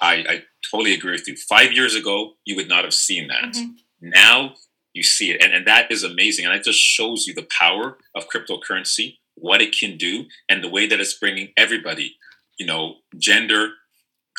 I, 0.00 0.14
I 0.28 0.42
totally 0.70 0.94
agree 0.94 1.12
with 1.12 1.26
you. 1.28 1.36
Five 1.36 1.72
years 1.72 1.94
ago, 1.94 2.34
you 2.44 2.56
would 2.56 2.68
not 2.68 2.84
have 2.84 2.94
seen 2.94 3.28
that. 3.28 3.54
Mm-hmm. 3.54 3.70
Now 4.00 4.54
you 4.92 5.02
see 5.02 5.30
it, 5.32 5.42
and, 5.42 5.52
and 5.52 5.66
that 5.66 5.90
is 5.90 6.02
amazing. 6.04 6.44
And 6.44 6.54
it 6.54 6.64
just 6.64 6.78
shows 6.78 7.26
you 7.26 7.34
the 7.34 7.48
power 7.58 7.98
of 8.14 8.28
cryptocurrency, 8.28 9.18
what 9.34 9.62
it 9.62 9.74
can 9.78 9.96
do, 9.96 10.24
and 10.48 10.62
the 10.62 10.68
way 10.76 10.86
that 10.86 11.00
it's 11.00 11.18
bringing 11.18 11.48
everybody, 11.56 12.16
you 12.58 12.66
know, 12.66 12.96
gender, 13.18 13.70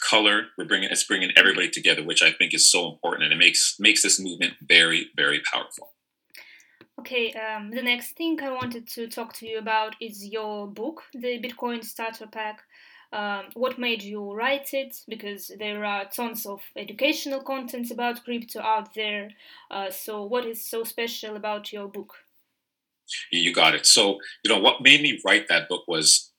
color. 0.09 0.37
We're 0.57 0.65
bringing 0.65 0.89
it's 0.89 1.03
bringing 1.03 1.31
everybody 1.35 1.69
together, 1.69 2.03
which 2.03 2.21
I 2.21 2.31
think 2.31 2.53
is 2.53 2.71
so 2.71 2.91
important, 2.91 3.23
and 3.23 3.33
it 3.33 3.37
makes 3.45 3.75
makes 3.79 4.01
this 4.03 4.19
movement 4.19 4.53
very, 4.61 5.07
very 5.15 5.41
powerful. 5.51 5.91
Okay, 6.99 7.33
um, 7.33 7.71
the 7.71 7.81
next 7.81 8.15
thing 8.17 8.39
I 8.41 8.51
wanted 8.51 8.87
to 8.95 9.07
talk 9.07 9.33
to 9.33 9.47
you 9.47 9.57
about 9.59 9.95
is 9.99 10.25
your 10.25 10.67
book, 10.67 11.01
the 11.13 11.41
Bitcoin 11.41 11.83
Starter 11.83 12.27
Pack. 12.27 12.61
Um, 13.15 13.45
what 13.53 13.79
made 13.79 14.03
you 14.03 14.33
write 14.33 14.73
it? 14.73 14.97
Because 15.07 15.49
there 15.57 15.85
are 15.85 16.03
tons 16.05 16.45
of 16.45 16.59
educational 16.75 17.41
contents 17.41 17.89
about 17.89 18.25
crypto 18.25 18.59
out 18.59 18.93
there. 18.93 19.29
Uh, 19.71 19.89
so, 19.89 20.23
what 20.25 20.45
is 20.45 20.65
so 20.65 20.83
special 20.83 21.37
about 21.37 21.71
your 21.71 21.87
book? 21.87 22.13
You 23.31 23.53
got 23.53 23.73
it. 23.73 23.85
So, 23.85 24.17
you 24.43 24.49
know, 24.51 24.59
what 24.59 24.81
made 24.81 25.01
me 25.01 25.21
write 25.25 25.47
that 25.47 25.69
book 25.69 25.83
was 25.87 26.33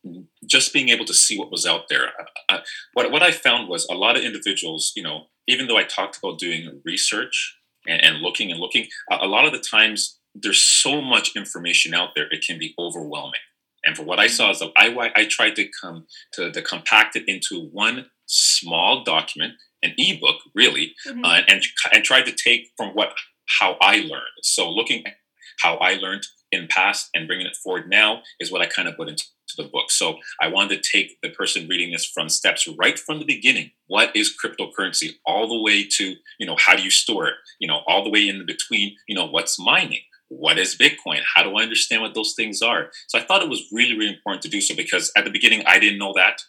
just 0.44 0.74
being 0.74 0.90
able 0.90 1.06
to 1.06 1.14
see 1.14 1.38
what 1.38 1.50
was 1.50 1.64
out 1.64 1.88
there. 1.88 2.10
Uh, 2.48 2.58
what, 2.92 3.10
what 3.10 3.22
I 3.22 3.30
found 3.30 3.68
was 3.68 3.86
a 3.88 3.94
lot 3.94 4.16
of 4.16 4.22
individuals, 4.22 4.92
you 4.96 5.02
know, 5.02 5.26
even 5.48 5.68
though 5.68 5.78
I 5.78 5.84
talked 5.84 6.18
about 6.18 6.38
doing 6.38 6.82
research 6.84 7.56
and, 7.86 8.04
and 8.04 8.18
looking 8.18 8.50
and 8.50 8.60
looking, 8.60 8.88
a, 9.10 9.18
a 9.22 9.26
lot 9.26 9.46
of 9.46 9.52
the 9.52 9.60
times 9.60 10.18
there's 10.34 10.62
so 10.62 11.00
much 11.00 11.36
information 11.36 11.94
out 11.94 12.10
there, 12.14 12.26
it 12.30 12.44
can 12.46 12.58
be 12.58 12.74
overwhelming. 12.78 13.40
And 13.86 13.96
for 13.96 14.02
what 14.02 14.18
I 14.18 14.26
saw 14.26 14.50
is 14.50 14.58
that 14.58 14.72
I, 14.76 15.12
I 15.14 15.26
tried 15.30 15.56
to 15.56 15.68
come 15.80 16.06
to, 16.32 16.50
to 16.50 16.60
compact 16.60 17.16
it 17.16 17.24
into 17.26 17.68
one 17.72 18.06
small 18.26 19.04
document, 19.04 19.54
an 19.82 19.94
ebook, 19.96 20.36
really, 20.54 20.94
mm-hmm. 21.06 21.24
uh, 21.24 21.40
and 21.48 21.62
and 21.92 22.04
tried 22.04 22.26
to 22.26 22.32
take 22.32 22.70
from 22.76 22.90
what 22.90 23.14
how 23.60 23.76
I 23.80 23.98
learned. 23.98 24.42
So 24.42 24.70
looking 24.70 25.06
at 25.06 25.14
how 25.62 25.76
I 25.76 25.94
learned 25.94 26.24
in 26.52 26.66
past 26.68 27.08
and 27.14 27.26
bringing 27.26 27.46
it 27.46 27.56
forward 27.56 27.88
now 27.88 28.22
is 28.40 28.50
what 28.50 28.62
I 28.62 28.66
kind 28.66 28.88
of 28.88 28.96
put 28.96 29.08
into 29.08 29.24
the 29.56 29.64
book. 29.64 29.90
So 29.90 30.18
I 30.40 30.48
wanted 30.48 30.82
to 30.82 30.90
take 30.90 31.18
the 31.22 31.30
person 31.30 31.68
reading 31.68 31.92
this 31.92 32.04
from 32.04 32.28
steps 32.28 32.68
right 32.78 32.98
from 32.98 33.20
the 33.20 33.24
beginning. 33.24 33.70
What 33.86 34.14
is 34.14 34.36
cryptocurrency? 34.36 35.14
All 35.24 35.48
the 35.48 35.60
way 35.60 35.86
to, 35.92 36.14
you 36.38 36.46
know, 36.46 36.56
how 36.58 36.76
do 36.76 36.82
you 36.82 36.90
store 36.90 37.28
it? 37.28 37.34
You 37.60 37.68
know, 37.68 37.80
all 37.86 38.04
the 38.04 38.10
way 38.10 38.28
in 38.28 38.44
between, 38.44 38.96
you 39.08 39.14
know, 39.14 39.26
what's 39.26 39.58
mining? 39.58 40.02
What 40.28 40.58
is 40.58 40.76
Bitcoin? 40.76 41.20
How 41.34 41.42
do 41.42 41.56
I 41.56 41.62
understand 41.62 42.02
what 42.02 42.14
those 42.14 42.34
things 42.36 42.62
are? 42.62 42.90
So 43.08 43.18
I 43.18 43.22
thought 43.22 43.42
it 43.42 43.48
was 43.48 43.68
really, 43.72 43.96
really 43.96 44.14
important 44.14 44.42
to 44.42 44.48
do 44.48 44.60
so 44.60 44.74
because 44.74 45.12
at 45.16 45.24
the 45.24 45.30
beginning 45.30 45.62
I 45.66 45.78
didn't 45.78 45.98
know 45.98 46.12
that. 46.14 46.42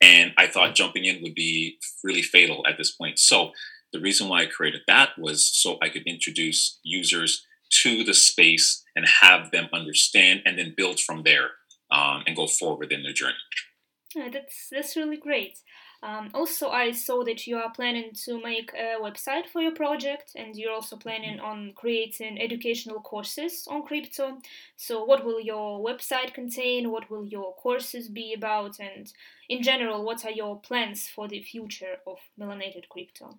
And 0.00 0.32
I 0.36 0.46
thought 0.46 0.74
jumping 0.74 1.04
in 1.04 1.22
would 1.22 1.34
be 1.34 1.78
really 2.04 2.22
fatal 2.22 2.64
at 2.68 2.76
this 2.78 2.92
point. 2.92 3.18
So 3.18 3.52
the 3.92 4.00
reason 4.00 4.28
why 4.28 4.42
I 4.42 4.46
created 4.46 4.82
that 4.86 5.10
was 5.18 5.46
so 5.46 5.78
I 5.82 5.88
could 5.88 6.06
introduce 6.06 6.78
users 6.82 7.44
to 7.82 8.04
the 8.04 8.14
space 8.14 8.84
and 8.94 9.06
have 9.22 9.50
them 9.50 9.68
understand 9.72 10.42
and 10.44 10.58
then 10.58 10.74
build 10.76 11.00
from 11.00 11.22
there. 11.22 11.50
um, 11.90 12.22
and 12.26 12.36
go 12.36 12.46
forward 12.46 12.92
in 12.92 13.02
their 13.02 13.12
journey. 13.12 13.34
Yeah, 14.14 14.28
that's 14.32 14.68
that's 14.70 14.96
really 14.96 15.16
great. 15.16 15.58
Um, 16.02 16.30
also, 16.34 16.68
I 16.68 16.92
saw 16.92 17.24
that 17.24 17.46
you 17.46 17.56
are 17.56 17.72
planning 17.72 18.12
to 18.24 18.40
make 18.40 18.72
a 18.74 19.00
website 19.00 19.46
for 19.46 19.60
your 19.60 19.74
project, 19.74 20.32
and 20.36 20.54
you're 20.54 20.72
also 20.72 20.96
planning 20.96 21.40
on 21.40 21.72
creating 21.74 22.40
educational 22.40 23.00
courses 23.00 23.66
on 23.68 23.82
crypto. 23.82 24.38
So, 24.76 25.04
what 25.04 25.24
will 25.24 25.40
your 25.40 25.84
website 25.84 26.34
contain? 26.34 26.90
What 26.90 27.10
will 27.10 27.24
your 27.24 27.54
courses 27.54 28.08
be 28.08 28.34
about? 28.34 28.78
And 28.78 29.12
in 29.48 29.62
general, 29.62 30.04
what 30.04 30.24
are 30.24 30.30
your 30.30 30.60
plans 30.60 31.08
for 31.08 31.28
the 31.28 31.42
future 31.42 31.96
of 32.06 32.18
melanated 32.38 32.88
crypto? 32.88 33.38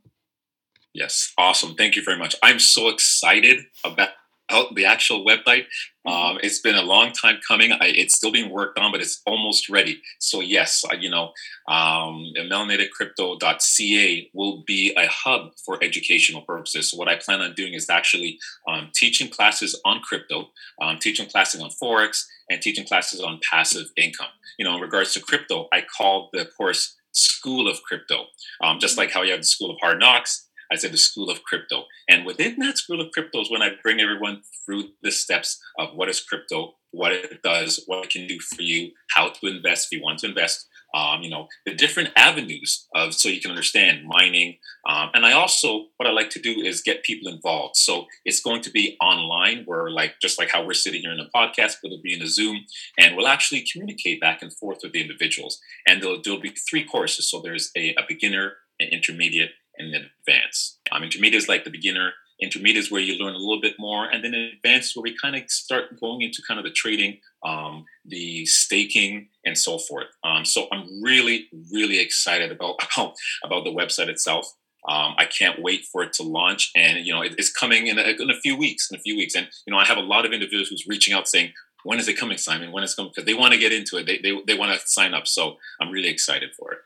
Yes, 0.94 1.34
awesome. 1.38 1.76
Thank 1.76 1.96
you 1.96 2.04
very 2.04 2.18
much. 2.18 2.36
I'm 2.42 2.60
so 2.60 2.90
excited 2.90 3.66
about 3.84 4.10
out 4.50 4.76
the 4.76 4.86
actual 4.86 5.26
website. 5.26 5.66
Um, 6.06 6.40
it's 6.42 6.60
been 6.60 6.76
a 6.76 6.82
long 6.82 7.12
time 7.12 7.40
coming. 7.46 7.74
I, 7.74 7.88
it's 7.88 8.16
still 8.16 8.32
being 8.32 8.50
worked 8.50 8.80
on, 8.80 8.92
but 8.92 9.02
it's 9.02 9.22
almost 9.26 9.70
ready. 9.70 10.02
So 10.20 10.40
yes, 10.40 10.84
I, 10.90 10.96
you 10.96 11.10
know, 11.10 11.32
um, 11.68 12.32
melanatedcrypto.ca 12.38 14.30
will 14.34 14.64
be 14.66 14.94
a 14.96 15.08
hub 15.08 15.52
for 15.66 15.84
educational 15.84 16.44
purposes. 16.44 16.92
So 16.92 16.98
what 16.98 17.10
I 17.10 17.18
plan 17.18 17.42
on 17.42 17.54
doing 17.56 17.74
is 17.74 17.90
actually 17.90 18.40
um, 18.68 18.90
teaching 18.94 19.30
classes 19.30 19.80
on 19.84 20.00
crypto, 20.00 20.50
um, 20.82 20.98
teaching 20.98 21.28
classes 21.28 21.62
on 21.62 21.70
forex, 21.72 22.24
and 22.50 22.62
teaching 22.62 22.86
classes 22.86 23.20
on 23.22 23.40
passive 23.52 23.88
income. 23.98 24.28
You 24.58 24.66
know, 24.66 24.76
in 24.76 24.82
regards 24.82 25.14
to 25.14 25.20
crypto, 25.20 25.68
I 25.74 25.82
call 25.82 26.30
the 26.32 26.46
course 26.58 26.96
School 27.18 27.68
of 27.68 27.82
Crypto. 27.84 28.26
Um, 28.62 28.80
just 28.80 28.94
mm-hmm. 28.94 29.02
like 29.02 29.12
how 29.12 29.24
you 29.24 29.32
have 29.32 29.42
the 29.42 29.46
School 29.46 29.72
of 29.72 29.78
Hard 29.82 30.00
Knocks, 30.00 30.47
I 30.72 30.76
said 30.76 30.92
the 30.92 30.98
school 30.98 31.30
of 31.30 31.44
crypto. 31.44 31.86
And 32.10 32.26
within 32.26 32.60
that 32.60 32.78
school 32.78 33.02
of 33.02 33.12
crypto 33.12 33.42
is 33.42 33.52
when 33.52 33.62
I 33.62 33.72
bring 33.82 34.00
everyone 34.00 34.42
through 34.66 34.90
the 35.02 35.12
steps 35.12 35.60
of 35.78 35.96
what 35.96 36.10
is 36.10 36.22
crypto, 36.22 36.76
what 36.92 37.12
it 37.12 37.42
does, 37.44 37.84
what 37.86 38.06
it 38.06 38.10
can 38.10 38.28
do 38.28 38.40
for 38.40 38.62
you, 38.62 38.92
how 39.12 39.30
to 39.30 39.48
invest 39.48 39.88
if 39.88 39.98
you 39.98 40.04
want 40.04 40.20
to 40.20 40.28
invest, 40.28 40.68
um, 40.96 41.22
you 41.22 41.30
know, 41.30 41.48
the 41.66 41.74
different 41.74 42.10
avenues 42.16 42.88
of 42.96 43.14
so 43.14 43.30
you 43.30 43.42
can 43.42 43.52
understand 43.52 44.08
mining. 44.08 44.58
Um, 44.88 45.10
and 45.14 45.26
I 45.26 45.34
also, 45.34 45.88
what 45.98 46.08
I 46.08 46.12
like 46.12 46.30
to 46.32 46.42
do 46.42 46.62
is 46.62 46.82
get 46.82 47.04
people 47.04 47.32
involved. 47.32 47.76
So 47.76 48.06
it's 48.24 48.42
going 48.42 48.62
to 48.62 48.72
be 48.72 48.98
online 49.02 49.64
where 49.66 49.90
like, 49.90 50.16
just 50.22 50.40
like 50.40 50.50
how 50.50 50.66
we're 50.66 50.74
sitting 50.74 51.02
here 51.02 51.12
in 51.12 51.20
a 51.20 51.30
podcast, 51.36 51.76
but 51.82 51.92
it'll 51.92 52.02
be 52.02 52.14
in 52.14 52.22
a 52.22 52.28
Zoom 52.28 52.62
and 52.98 53.16
we'll 53.16 53.28
actually 53.28 53.66
communicate 53.72 54.22
back 54.22 54.42
and 54.42 54.54
forth 54.54 54.80
with 54.82 54.94
the 54.94 55.02
individuals. 55.02 55.60
And 55.88 56.02
there'll, 56.02 56.22
there'll 56.24 56.40
be 56.40 56.56
three 56.70 56.86
courses. 56.86 57.30
So 57.30 57.42
there's 57.42 57.70
a, 57.76 57.94
a 57.96 58.04
beginner, 58.08 58.54
an 58.80 58.88
intermediate, 58.92 59.52
and 59.78 59.94
advance. 59.94 60.80
Um, 60.92 61.04
intermediate 61.04 61.42
is 61.42 61.50
like 61.50 61.64
the 61.64 61.70
beginner. 61.70 62.12
Intermediate 62.40 62.86
is 62.86 62.92
where 62.92 63.02
you 63.02 63.16
learn 63.16 63.34
a 63.34 63.40
little 63.40 63.62
bit 63.62 63.76
more, 63.80 64.06
and 64.06 64.24
then 64.24 64.34
advanced 64.34 64.96
where 64.96 65.02
we 65.02 65.18
kind 65.18 65.36
of 65.36 65.50
start 65.50 66.00
going 66.00 66.22
into 66.22 66.44
kind 66.48 66.60
of 66.60 66.64
the 66.66 66.72
trading, 66.72 67.20
um, 67.44 67.86
the 68.06 68.46
staking, 68.46 69.30
and 69.44 69.58
so 69.58 69.80
forth. 69.80 70.08
Um, 70.24 70.46
so 70.46 70.68
I'm 70.72 71.02
really, 71.02 71.48
really 71.74 72.00
excited 72.00 72.52
about 72.52 72.76
about, 72.96 73.16
about 73.44 73.64
the 73.64 73.72
website 73.72 74.08
itself. 74.08 74.54
Um, 74.88 75.16
I 75.18 75.26
can't 75.26 75.62
wait 75.62 75.86
for 75.92 76.04
it 76.04 76.14
to 76.14 76.24
launch, 76.24 76.72
and 76.76 77.06
you 77.06 77.14
know 77.14 77.22
it, 77.22 77.36
it's 77.38 77.52
coming 77.52 77.88
in 77.88 77.98
a, 77.98 78.04
in 78.04 78.30
a 78.30 78.40
few 78.40 78.56
weeks. 78.56 78.90
In 78.92 78.98
a 78.98 79.02
few 79.02 79.18
weeks, 79.18 79.36
and 79.36 79.48
you 79.66 79.74
know 79.74 79.80
I 79.80 79.86
have 79.86 79.98
a 79.98 80.02
lot 80.02 80.26
of 80.26 80.32
individuals 80.32 80.70
who's 80.70 80.86
reaching 80.88 81.14
out 81.16 81.28
saying, 81.28 81.54
"When 81.84 82.00
is 82.00 82.08
it 82.08 82.20
coming, 82.20 82.38
Simon? 82.38 82.72
When 82.72 82.84
is 82.84 82.94
it 82.94 82.98
coming?" 82.98 83.12
Because 83.14 83.26
they 83.26 83.34
want 83.34 83.54
to 83.54 83.60
get 83.60 83.74
into 83.74 83.98
it. 83.98 84.06
They 84.06 84.20
they, 84.20 84.40
they 84.46 84.58
want 84.58 84.80
to 84.80 84.88
sign 84.88 85.16
up. 85.16 85.28
So 85.28 85.58
I'm 85.82 85.90
really 85.90 86.10
excited 86.10 86.52
for 86.58 86.72
it. 86.74 86.80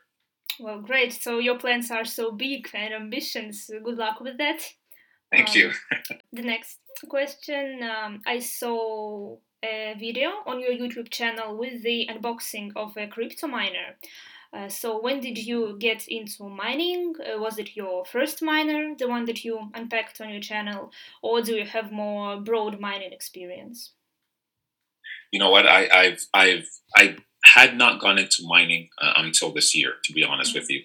Well, 0.60 0.80
great. 0.80 1.12
So 1.12 1.38
your 1.38 1.58
plans 1.58 1.90
are 1.90 2.04
so 2.04 2.32
big 2.32 2.68
and 2.74 2.94
ambitions. 2.94 3.70
Good 3.82 3.96
luck 3.96 4.20
with 4.20 4.38
that. 4.38 4.62
Thank 5.30 5.50
um, 5.50 5.54
you. 5.54 5.70
the 6.32 6.42
next 6.42 6.78
question 7.08 7.82
um, 7.82 8.20
I 8.26 8.38
saw 8.38 9.36
a 9.64 9.94
video 9.98 10.30
on 10.46 10.60
your 10.60 10.72
YouTube 10.72 11.10
channel 11.10 11.56
with 11.56 11.82
the 11.82 12.08
unboxing 12.10 12.72
of 12.76 12.96
a 12.96 13.06
crypto 13.06 13.46
miner. 13.46 13.96
Uh, 14.52 14.68
so, 14.68 15.00
when 15.00 15.20
did 15.20 15.38
you 15.38 15.76
get 15.78 16.06
into 16.08 16.46
mining? 16.46 17.14
Uh, 17.18 17.38
was 17.38 17.58
it 17.58 17.74
your 17.74 18.04
first 18.04 18.42
miner, 18.42 18.94
the 18.98 19.08
one 19.08 19.24
that 19.24 19.44
you 19.44 19.70
unpacked 19.72 20.20
on 20.20 20.28
your 20.28 20.42
channel, 20.42 20.92
or 21.22 21.40
do 21.40 21.54
you 21.54 21.64
have 21.64 21.90
more 21.90 22.38
broad 22.38 22.78
mining 22.78 23.12
experience? 23.12 23.92
You 25.30 25.38
know 25.38 25.50
what? 25.50 25.66
I, 25.66 25.88
I've 25.88 26.26
I've 26.34 26.68
I 26.94 27.16
had 27.44 27.76
not 27.76 28.00
gone 28.00 28.18
into 28.18 28.46
mining 28.46 28.88
uh, 29.00 29.14
until 29.16 29.52
this 29.52 29.74
year, 29.74 29.94
to 30.04 30.12
be 30.12 30.24
honest 30.24 30.54
with 30.54 30.70
you. 30.70 30.82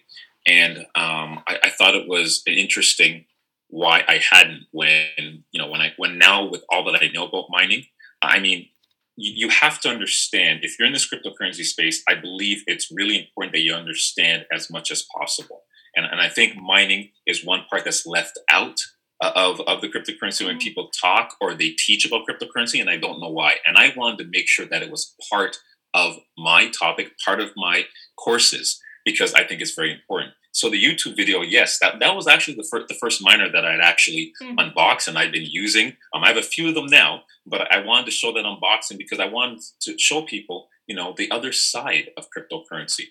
And 0.48 0.80
um, 0.96 1.44
I, 1.48 1.60
I, 1.64 1.70
thought 1.70 1.96
it 1.96 2.08
was 2.08 2.42
interesting 2.48 3.26
why 3.68 4.04
I 4.08 4.18
hadn't 4.18 4.64
when, 4.72 5.44
you 5.52 5.62
know, 5.62 5.70
when 5.70 5.82
I, 5.82 5.94
when 5.98 6.18
now 6.18 6.48
with 6.48 6.64
all 6.72 6.86
that 6.86 7.02
I 7.02 7.10
know 7.14 7.28
about 7.28 7.50
mining, 7.50 7.84
I 8.22 8.40
mean, 8.40 8.70
you, 9.18 9.48
you 9.48 9.50
have 9.50 9.82
to 9.82 9.90
understand 9.90 10.60
if 10.64 10.80
you're 10.80 10.88
in 10.88 10.94
this 10.94 11.08
cryptocurrency 11.08 11.64
space, 11.64 12.02
I 12.08 12.16
believe 12.16 12.64
it's 12.66 12.92
really 12.92 13.20
important 13.20 13.54
that 13.54 13.62
you 13.62 13.74
understand 13.74 14.46
as 14.52 14.70
much 14.70 14.90
as 14.90 15.06
possible. 15.18 15.64
And, 15.96 16.06
and 16.06 16.22
I 16.22 16.30
think 16.30 16.56
mining 16.56 17.10
is 17.26 17.44
one 17.44 17.66
part 17.70 17.84
that's 17.84 18.06
left 18.06 18.40
out 18.50 18.80
uh, 19.22 19.32
of, 19.36 19.60
of 19.62 19.82
the 19.82 19.90
cryptocurrency 19.90 20.46
when 20.46 20.56
mm-hmm. 20.56 20.60
people 20.60 20.90
talk 20.90 21.36
or 21.42 21.54
they 21.54 21.70
teach 21.72 22.06
about 22.06 22.22
cryptocurrency, 22.28 22.80
and 22.80 22.90
I 22.90 22.98
don't 22.98 23.20
know 23.20 23.32
why. 23.32 23.56
And 23.66 23.76
I 23.76 23.92
wanted 23.98 24.20
to 24.20 24.30
make 24.30 24.48
sure 24.48 24.68
that 24.68 24.84
it 24.84 24.92
was 24.92 25.16
part 25.30 25.58
of 25.94 26.18
my 26.38 26.70
topic, 26.70 27.14
part 27.24 27.40
of 27.40 27.52
my 27.56 27.86
courses, 28.18 28.82
because 29.06 29.34
I 29.34 29.44
think 29.44 29.62
it's 29.62 29.74
very 29.74 29.92
important. 29.92 30.34
So 30.52 30.70
the 30.70 30.84
YouTube 30.84 31.16
video, 31.16 31.42
yes, 31.42 31.78
that, 31.80 32.00
that 32.00 32.16
was 32.16 32.28
actually 32.28 32.56
the, 32.56 32.68
fir- 32.70 32.88
the 32.88 32.96
first 32.96 33.22
miner 33.24 33.52
that 33.52 33.64
I'd 33.64 33.80
actually 33.80 34.34
mm-hmm. 34.42 34.58
unboxed 34.58 35.08
and 35.08 35.18
I've 35.18 35.32
been 35.32 35.46
using. 35.46 35.96
Um, 36.14 36.24
I 36.24 36.30
have 36.30 36.38
a 36.38 36.42
few 36.42 36.68
of 36.68 36.74
them 36.74 36.88
now, 36.88 37.22
but 37.46 37.72
I 37.72 37.86
wanted 37.86 38.06
to 38.08 38.12
show 38.12 38.34
that 38.34 38.44
unboxing 38.44 38.98
because 38.98 39.20
I 39.20 39.28
wanted 39.28 39.60
to 39.82 40.00
show 40.00 40.24
people, 40.24 40.68
you 40.88 40.96
know, 40.96 41.14
the 41.16 41.30
other 41.30 41.52
side 41.52 42.10
of 42.18 42.26
cryptocurrency. 42.36 43.04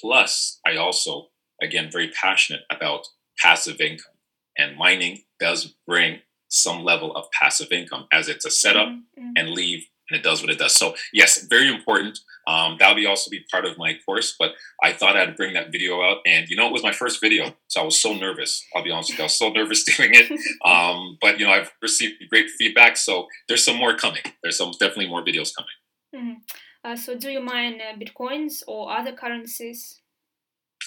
Plus, 0.00 0.60
I 0.66 0.76
also, 0.76 1.28
again, 1.62 1.90
very 1.92 2.10
passionate 2.10 2.62
about 2.70 3.06
passive 3.38 3.82
income. 3.82 4.14
And 4.56 4.78
mining 4.78 5.24
does 5.38 5.74
bring 5.86 6.20
some 6.48 6.84
level 6.84 7.14
of 7.14 7.26
passive 7.38 7.70
income 7.70 8.06
as 8.12 8.28
it's 8.28 8.46
a 8.46 8.50
setup 8.50 8.88
mm-hmm. 8.88 9.32
and 9.36 9.50
leave 9.50 9.88
and 10.10 10.18
it 10.18 10.22
does 10.22 10.40
what 10.40 10.50
it 10.50 10.58
does. 10.58 10.74
So 10.74 10.94
yes, 11.12 11.46
very 11.48 11.68
important. 11.68 12.18
Um, 12.46 12.76
that'll 12.78 12.94
be 12.94 13.06
also 13.06 13.30
be 13.30 13.44
part 13.50 13.64
of 13.64 13.78
my 13.78 13.98
course. 14.04 14.34
But 14.38 14.52
I 14.82 14.92
thought 14.92 15.16
I'd 15.16 15.36
bring 15.36 15.54
that 15.54 15.72
video 15.72 16.02
out, 16.02 16.18
and 16.26 16.48
you 16.48 16.56
know, 16.56 16.66
it 16.66 16.72
was 16.72 16.82
my 16.82 16.92
first 16.92 17.20
video, 17.20 17.54
so 17.68 17.80
I 17.80 17.84
was 17.84 18.00
so 18.00 18.12
nervous. 18.14 18.64
I'll 18.74 18.84
be 18.84 18.90
honest 18.90 19.10
with 19.10 19.18
you, 19.18 19.24
I 19.24 19.26
was 19.26 19.38
so 19.38 19.50
nervous 19.50 19.84
doing 19.96 20.10
it. 20.12 20.30
Um, 20.64 21.18
but 21.20 21.38
you 21.38 21.46
know, 21.46 21.52
I've 21.52 21.72
received 21.82 22.14
great 22.28 22.50
feedback, 22.50 22.96
so 22.96 23.26
there's 23.48 23.64
some 23.64 23.76
more 23.76 23.96
coming. 23.96 24.22
There's 24.42 24.58
some 24.58 24.72
definitely 24.72 25.08
more 25.08 25.24
videos 25.24 25.52
coming. 25.54 25.76
Mm-hmm. 26.14 26.40
Uh, 26.84 26.96
so, 26.96 27.16
do 27.16 27.30
you 27.30 27.40
mine 27.40 27.80
uh, 27.80 27.96
bitcoins 27.98 28.62
or 28.68 28.90
other 28.90 29.12
currencies? 29.12 30.00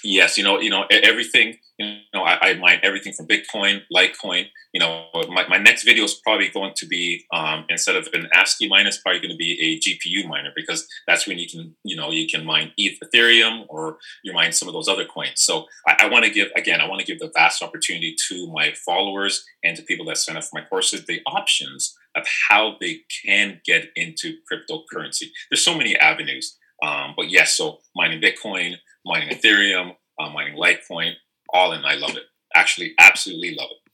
Yes, 0.04 0.38
you 0.38 0.44
know, 0.44 0.60
you 0.60 0.70
know 0.70 0.86
everything. 0.90 1.58
You 1.78 1.98
know, 2.14 2.24
I, 2.24 2.50
I 2.50 2.54
mine 2.56 2.80
everything 2.82 3.14
from 3.14 3.28
Bitcoin, 3.28 3.82
Litecoin. 3.94 4.46
You 4.74 4.80
know, 4.80 5.08
my, 5.30 5.48
my 5.48 5.58
next 5.58 5.84
video 5.84 6.06
is 6.06 6.16
probably 6.16 6.50
going 6.50 6.74
to 6.76 6.88
be 6.88 7.26
um, 7.32 7.66
instead 7.70 7.96
of 7.96 8.08
an 8.14 8.28
ASIC 8.36 8.68
miner, 8.70 8.88
it's 8.88 8.98
probably 8.98 9.20
going 9.20 9.32
to 9.32 9.38
be 9.38 9.60
a 9.62 9.80
GPU 9.80 10.28
miner 10.28 10.52
because 10.56 10.88
that's 11.08 11.28
when 11.28 11.38
you 11.38 11.48
can, 11.48 11.76
you 11.84 11.96
know, 11.96 12.12
you 12.12 12.28
can 12.28 12.46
mine 12.46 12.72
ETH, 12.78 12.98
Ethereum 13.04 13.66
or 13.70 13.98
you 14.24 14.34
mine 14.34 14.52
some 14.52 14.68
of 14.68 14.74
those 14.74 14.88
other 14.88 15.06
coins. 15.06 15.42
So 15.42 15.66
I, 15.88 15.96
I 16.00 16.10
want 16.10 16.26
to 16.26 16.32
give 16.32 16.50
again, 16.56 16.82
I 16.82 16.88
want 16.88 17.00
to 17.00 17.06
give 17.06 17.20
the 17.20 17.32
vast 17.36 17.62
opportunity 17.62 18.16
to 18.30 18.52
my 18.52 18.74
followers 18.86 19.46
and 19.64 19.78
to 19.78 19.84
people 19.84 20.06
that 20.08 20.18
sign 20.18 20.38
up 20.38 20.44
for 20.44 20.60
my 20.60 20.66
courses 20.68 21.06
the 21.06 21.22
options 21.28 21.96
of 22.16 22.26
how 22.50 22.76
they 22.82 23.02
can 23.26 23.62
get 23.66 23.90
into 23.96 24.38
cryptocurrency. 24.52 25.28
There's 25.50 25.64
so 25.64 25.78
many 25.78 25.96
avenues. 25.96 26.58
Um, 26.84 27.14
but 27.16 27.30
yes, 27.30 27.56
so 27.58 27.80
mining 27.96 28.22
Bitcoin, 28.22 28.76
mining 29.08 29.30
Ethereum, 29.30 29.96
uh, 30.20 30.30
mining 30.30 30.58
Litecoin, 30.58 31.14
all 31.54 31.74
in. 31.74 31.86
I 31.86 31.96
love 31.96 32.16
it. 32.16 32.24
Actually, 32.56 32.94
absolutely 33.00 33.56
love 33.56 33.70
it. 33.72 33.87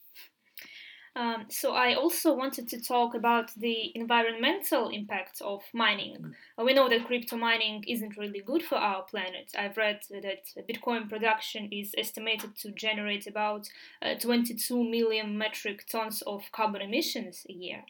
Um, 1.15 1.45
so 1.49 1.73
I 1.73 1.93
also 1.93 2.33
wanted 2.33 2.67
to 2.69 2.81
talk 2.81 3.13
about 3.13 3.51
the 3.55 3.91
environmental 3.95 4.89
impact 4.89 5.41
of 5.41 5.61
mining. 5.73 6.17
Mm. 6.17 6.33
Uh, 6.57 6.63
we 6.63 6.73
know 6.73 6.89
that 6.89 7.05
crypto 7.05 7.37
mining 7.37 7.83
isn't 7.87 8.17
really 8.17 8.41
good 8.41 8.63
for 8.63 8.75
our 8.75 9.03
planet. 9.03 9.51
I've 9.57 9.77
read 9.77 9.99
that 10.09 10.43
Bitcoin 10.67 11.07
production 11.07 11.69
is 11.71 11.93
estimated 11.97 12.55
to 12.57 12.71
generate 12.71 13.27
about 13.27 13.69
uh, 14.01 14.15
22 14.15 14.83
million 14.83 15.37
metric 15.37 15.85
tons 15.87 16.23
of 16.23 16.43
carbon 16.51 16.81
emissions 16.81 17.45
a 17.47 17.53
year. 17.53 17.83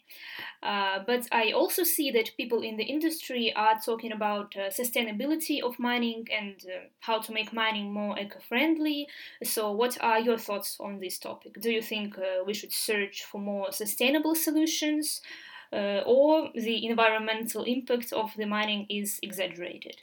Uh, 0.61 0.99
but 1.07 1.25
I 1.31 1.51
also 1.51 1.83
see 1.83 2.11
that 2.11 2.31
people 2.35 2.61
in 2.61 2.75
the 2.75 2.83
industry 2.83 3.53
are 3.55 3.79
talking 3.85 4.11
about 4.11 4.53
uh, 4.57 4.69
sustainability 4.69 5.61
of 5.61 5.79
mining 5.79 6.27
and 6.37 6.55
uh, 6.65 6.87
how 6.99 7.19
to 7.19 7.31
make 7.31 7.53
mining 7.53 7.93
more 7.93 8.19
eco-friendly. 8.19 9.07
So, 9.43 9.71
what 9.71 9.97
are 10.01 10.19
your 10.19 10.37
thoughts 10.37 10.77
on 10.79 10.99
this 10.99 11.17
topic? 11.19 11.61
Do 11.61 11.71
you 11.71 11.81
think 11.81 12.17
uh, 12.17 12.43
we 12.45 12.53
should 12.53 12.73
search 12.73 13.12
search 13.13 13.23
for 13.23 13.39
more 13.39 13.71
sustainable 13.71 14.35
solutions, 14.35 15.21
uh, 15.71 16.01
or 16.05 16.49
the 16.53 16.85
environmental 16.85 17.63
impact 17.63 18.13
of 18.13 18.31
the 18.37 18.45
mining 18.45 18.85
is 18.89 19.19
exaggerated? 19.21 19.95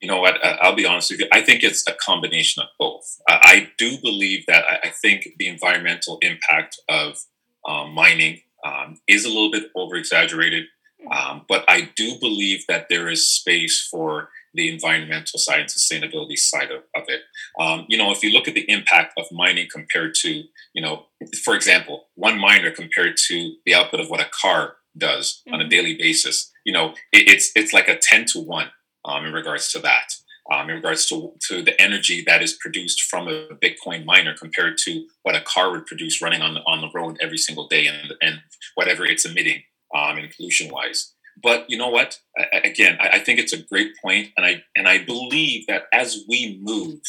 You 0.00 0.08
know 0.08 0.20
what? 0.20 0.36
I'll 0.44 0.76
be 0.76 0.86
honest 0.86 1.10
with 1.10 1.20
you. 1.20 1.26
I 1.32 1.40
think 1.40 1.64
it's 1.64 1.84
a 1.88 1.92
combination 1.92 2.62
of 2.62 2.68
both. 2.78 3.20
I 3.28 3.70
do 3.78 3.98
believe 4.00 4.46
that 4.46 4.64
I 4.84 4.90
think 4.90 5.26
the 5.38 5.48
environmental 5.48 6.18
impact 6.22 6.78
of 6.88 7.18
um, 7.66 7.92
mining 7.94 8.42
um, 8.64 9.00
is 9.08 9.24
a 9.24 9.28
little 9.28 9.50
bit 9.50 9.64
over 9.74 9.96
exaggerated. 9.96 10.66
Um, 11.10 11.44
but 11.48 11.64
I 11.66 11.90
do 11.96 12.16
believe 12.20 12.64
that 12.68 12.86
there 12.88 13.08
is 13.08 13.28
space 13.28 13.88
for 13.90 14.30
the 14.58 14.72
environmental 14.72 15.38
side 15.38 15.60
and 15.60 15.68
sustainability 15.68 16.36
side 16.36 16.70
of, 16.70 16.82
of 16.94 17.04
it. 17.06 17.22
Um, 17.58 17.86
you 17.88 17.96
know, 17.96 18.10
if 18.10 18.22
you 18.22 18.30
look 18.30 18.48
at 18.48 18.54
the 18.54 18.68
impact 18.68 19.14
of 19.16 19.26
mining 19.30 19.68
compared 19.72 20.14
to, 20.22 20.42
you 20.74 20.82
know, 20.82 21.06
for 21.44 21.54
example, 21.54 22.08
one 22.16 22.38
miner 22.38 22.72
compared 22.72 23.16
to 23.28 23.54
the 23.64 23.74
output 23.74 24.00
of 24.00 24.10
what 24.10 24.20
a 24.20 24.28
car 24.42 24.74
does 24.96 25.26
mm-hmm. 25.26 25.54
on 25.54 25.60
a 25.60 25.64
mm-hmm. 25.64 25.70
daily 25.70 25.96
basis, 25.96 26.50
you 26.66 26.72
know, 26.72 26.90
it, 27.12 27.28
it's 27.28 27.52
it's 27.54 27.72
like 27.72 27.88
a 27.88 27.96
ten 27.96 28.26
to 28.32 28.40
one 28.40 28.70
um, 29.04 29.24
in 29.24 29.32
regards 29.32 29.70
to 29.72 29.78
that. 29.78 30.08
Um, 30.50 30.70
in 30.70 30.76
regards 30.76 31.04
to, 31.10 31.34
to 31.48 31.60
the 31.60 31.78
energy 31.78 32.24
that 32.26 32.42
is 32.42 32.54
produced 32.54 33.02
from 33.02 33.28
a 33.28 33.48
Bitcoin 33.62 34.06
miner 34.06 34.34
compared 34.34 34.78
to 34.84 35.06
what 35.22 35.36
a 35.36 35.42
car 35.42 35.70
would 35.70 35.84
produce 35.84 36.22
running 36.22 36.40
on 36.40 36.54
the, 36.54 36.60
on 36.60 36.80
the 36.80 36.88
road 36.94 37.18
every 37.20 37.36
single 37.36 37.68
day 37.68 37.86
and, 37.86 38.14
and 38.22 38.40
whatever 38.74 39.04
it's 39.04 39.26
emitting 39.26 39.62
um, 39.94 40.16
in 40.16 40.30
pollution 40.34 40.70
wise. 40.72 41.12
But 41.42 41.68
you 41.68 41.76
know 41.76 41.88
what? 41.88 42.18
I, 42.36 42.58
again, 42.64 42.96
I, 43.00 43.08
I, 43.14 43.18
think 43.20 43.38
it's 43.38 43.52
a 43.52 43.62
great 43.62 43.92
point, 44.02 44.30
and 44.36 44.44
I 44.44 44.62
and 44.76 44.88
I 44.88 45.04
believe 45.04 45.66
that 45.66 45.84
as 45.92 46.24
we 46.28 46.58
move 46.62 47.00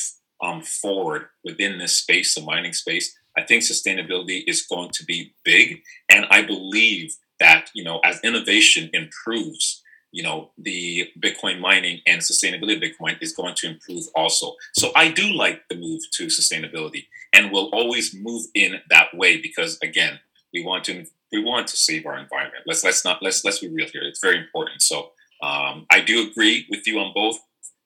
um, 0.42 0.62
forward 0.62 1.28
within 1.44 1.78
this 1.78 1.98
space, 1.98 2.36
the 2.36 2.42
mining 2.42 2.74
space, 2.74 3.16
I 3.38 3.44
think 3.44 3.64
sustainability 3.64 4.44
is 4.48 4.66
going 4.66 4.92
to 4.92 5.06
be 5.06 5.34
big, 5.44 5.82
and 6.10 6.26
I 6.30 6.42
believe 6.42 7.16
that 7.40 7.70
you 7.74 7.84
know 7.84 8.00
as 8.04 8.20
innovation 8.24 8.90
improves, 8.94 9.82
you 10.12 10.24
know 10.24 10.52
the 10.58 11.10
Bitcoin 11.20 11.60
mining 11.60 12.02
and 12.06 12.22
sustainability 12.22 12.84
Bitcoin 12.84 13.18
is 13.22 13.34
going 13.34 13.56
to 13.56 13.68
improve 13.70 14.04
also. 14.16 14.56
So 14.76 14.92
I 14.96 15.12
do 15.12 15.34
like 15.34 15.68
the 15.70 15.76
move 15.76 16.02
to 16.14 16.28
sustainability, 16.28 17.08
and 17.34 17.52
we'll 17.52 17.70
always 17.70 18.14
move 18.14 18.46
in 18.54 18.82
that 18.90 19.16
way 19.16 19.42
because 19.42 19.80
again, 19.82 20.20
we 20.54 20.64
want 20.64 20.84
to 20.86 21.06
we 21.32 21.44
want 21.44 21.68
to 21.68 21.78
save 21.78 22.06
our 22.06 22.18
environment. 22.18 22.49
Let's 22.70 22.84
let's 22.84 23.04
not 23.04 23.22
let's 23.22 23.44
let's 23.44 23.60
be 23.60 23.68
real 23.68 23.88
here. 23.92 24.04
It's 24.04 24.22
very 24.22 24.38
important. 24.38 24.82
So 24.82 25.12
um, 25.42 25.88
I 25.90 26.02
do 26.02 26.30
agree 26.30 26.68
with 26.70 26.86
you 26.88 27.00
on 27.00 27.12
both. 27.14 27.40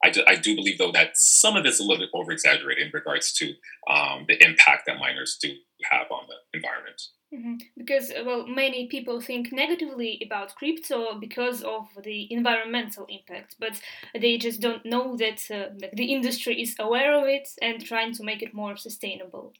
I 0.04 0.10
do, 0.10 0.22
I 0.28 0.36
do 0.36 0.56
believe 0.56 0.78
though 0.78 0.92
that 0.92 1.12
some 1.16 1.56
of 1.56 1.66
it's 1.66 1.80
a 1.80 1.84
little 1.84 2.00
bit 2.00 2.10
over 2.13 2.32
exaggerated 2.32 2.88
in 2.88 2.92
regards 2.94 3.32
to 3.34 3.54
um, 3.90 4.25
the 4.28 4.44
impact 4.44 4.84
that 4.88 5.00
miners 5.00 5.38
do 5.42 5.54
have 5.90 6.08
on 6.12 6.24
the 6.28 6.58
environment. 6.58 7.02
Mm-hmm. 7.34 7.56
Because 7.78 8.12
well, 8.25 8.46
many 8.46 8.88
people 8.88 9.22
think 9.22 9.52
negatively 9.52 10.22
about 10.25 10.56
crypto 10.56 11.18
because 11.20 11.63
of 11.63 11.88
the 12.04 12.28
environmental 12.32 13.08
impact, 13.10 13.56
but 13.60 13.82
they 14.13 14.38
just 14.38 14.60
don't 14.62 14.86
know 14.86 15.16
that 15.18 15.42
uh, 15.50 15.88
the 15.94 16.13
industry 16.13 16.62
is 16.62 16.75
aware 16.80 17.18
of 17.18 17.25
it 17.25 17.48
and 17.62 17.84
trying 17.84 18.13
to 18.16 18.24
make 18.24 18.44
it 18.44 18.54
more 18.54 18.75
sustainable 18.75 19.54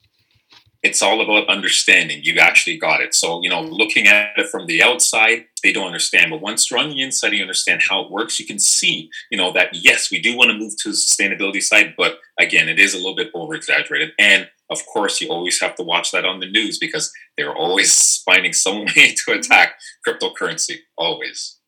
it's 0.84 1.02
all 1.02 1.22
about 1.22 1.48
understanding. 1.48 2.20
You 2.24 2.40
actually 2.40 2.78
got 2.78 3.02
it. 3.02 3.16
So, 3.16 3.42
you 3.42 3.50
know, 3.50 3.64
mm-hmm. 3.64 3.74
looking 3.74 4.08
at 4.08 4.38
it 4.38 4.50
from 4.50 4.68
the 4.68 4.84
outside, 4.84 5.46
they 5.64 5.72
don't 5.72 5.88
understand. 5.88 6.30
But 6.30 6.42
once 6.42 6.70
you're 6.70 6.80
on 6.80 6.90
the 6.90 7.02
inside, 7.02 7.32
you 7.32 7.42
understand 7.42 7.82
how 7.90 8.04
it 8.04 8.12
works. 8.12 8.38
You 8.38 8.46
can 8.46 8.60
see, 8.60 9.10
you 9.32 9.38
know, 9.38 9.54
that 9.54 9.70
yes, 9.72 10.12
we 10.12 10.20
do 10.20 10.36
want 10.36 10.52
to 10.52 10.58
move 10.58 10.74
to 10.80 10.90
the 10.90 10.96
sustainability 10.96 11.62
side, 11.62 11.94
but 11.98 12.20
again, 12.38 12.68
it 12.68 12.80
is 12.80 12.94
a 12.94 12.98
little 12.98 13.16
bit 13.16 13.32
over 13.34 13.56
exaggerated. 13.56 14.12
And 14.20 14.50
of 14.70 14.86
course, 14.86 15.22
you 15.22 15.30
always 15.30 15.62
have 15.62 15.76
to 15.76 15.84
watch 15.84 16.12
that 16.12 16.26
on 16.26 16.42
the 16.42 16.50
news 16.50 16.78
because 16.78 17.14
they're 17.38 17.56
always 17.56 18.22
finding 18.26 18.52
some 18.54 18.80
way 18.80 18.86
to 18.86 18.92
mm-hmm. 18.92 19.40
attack 19.40 19.76
cryptocurrency. 20.06 20.80
Always. 20.98 21.60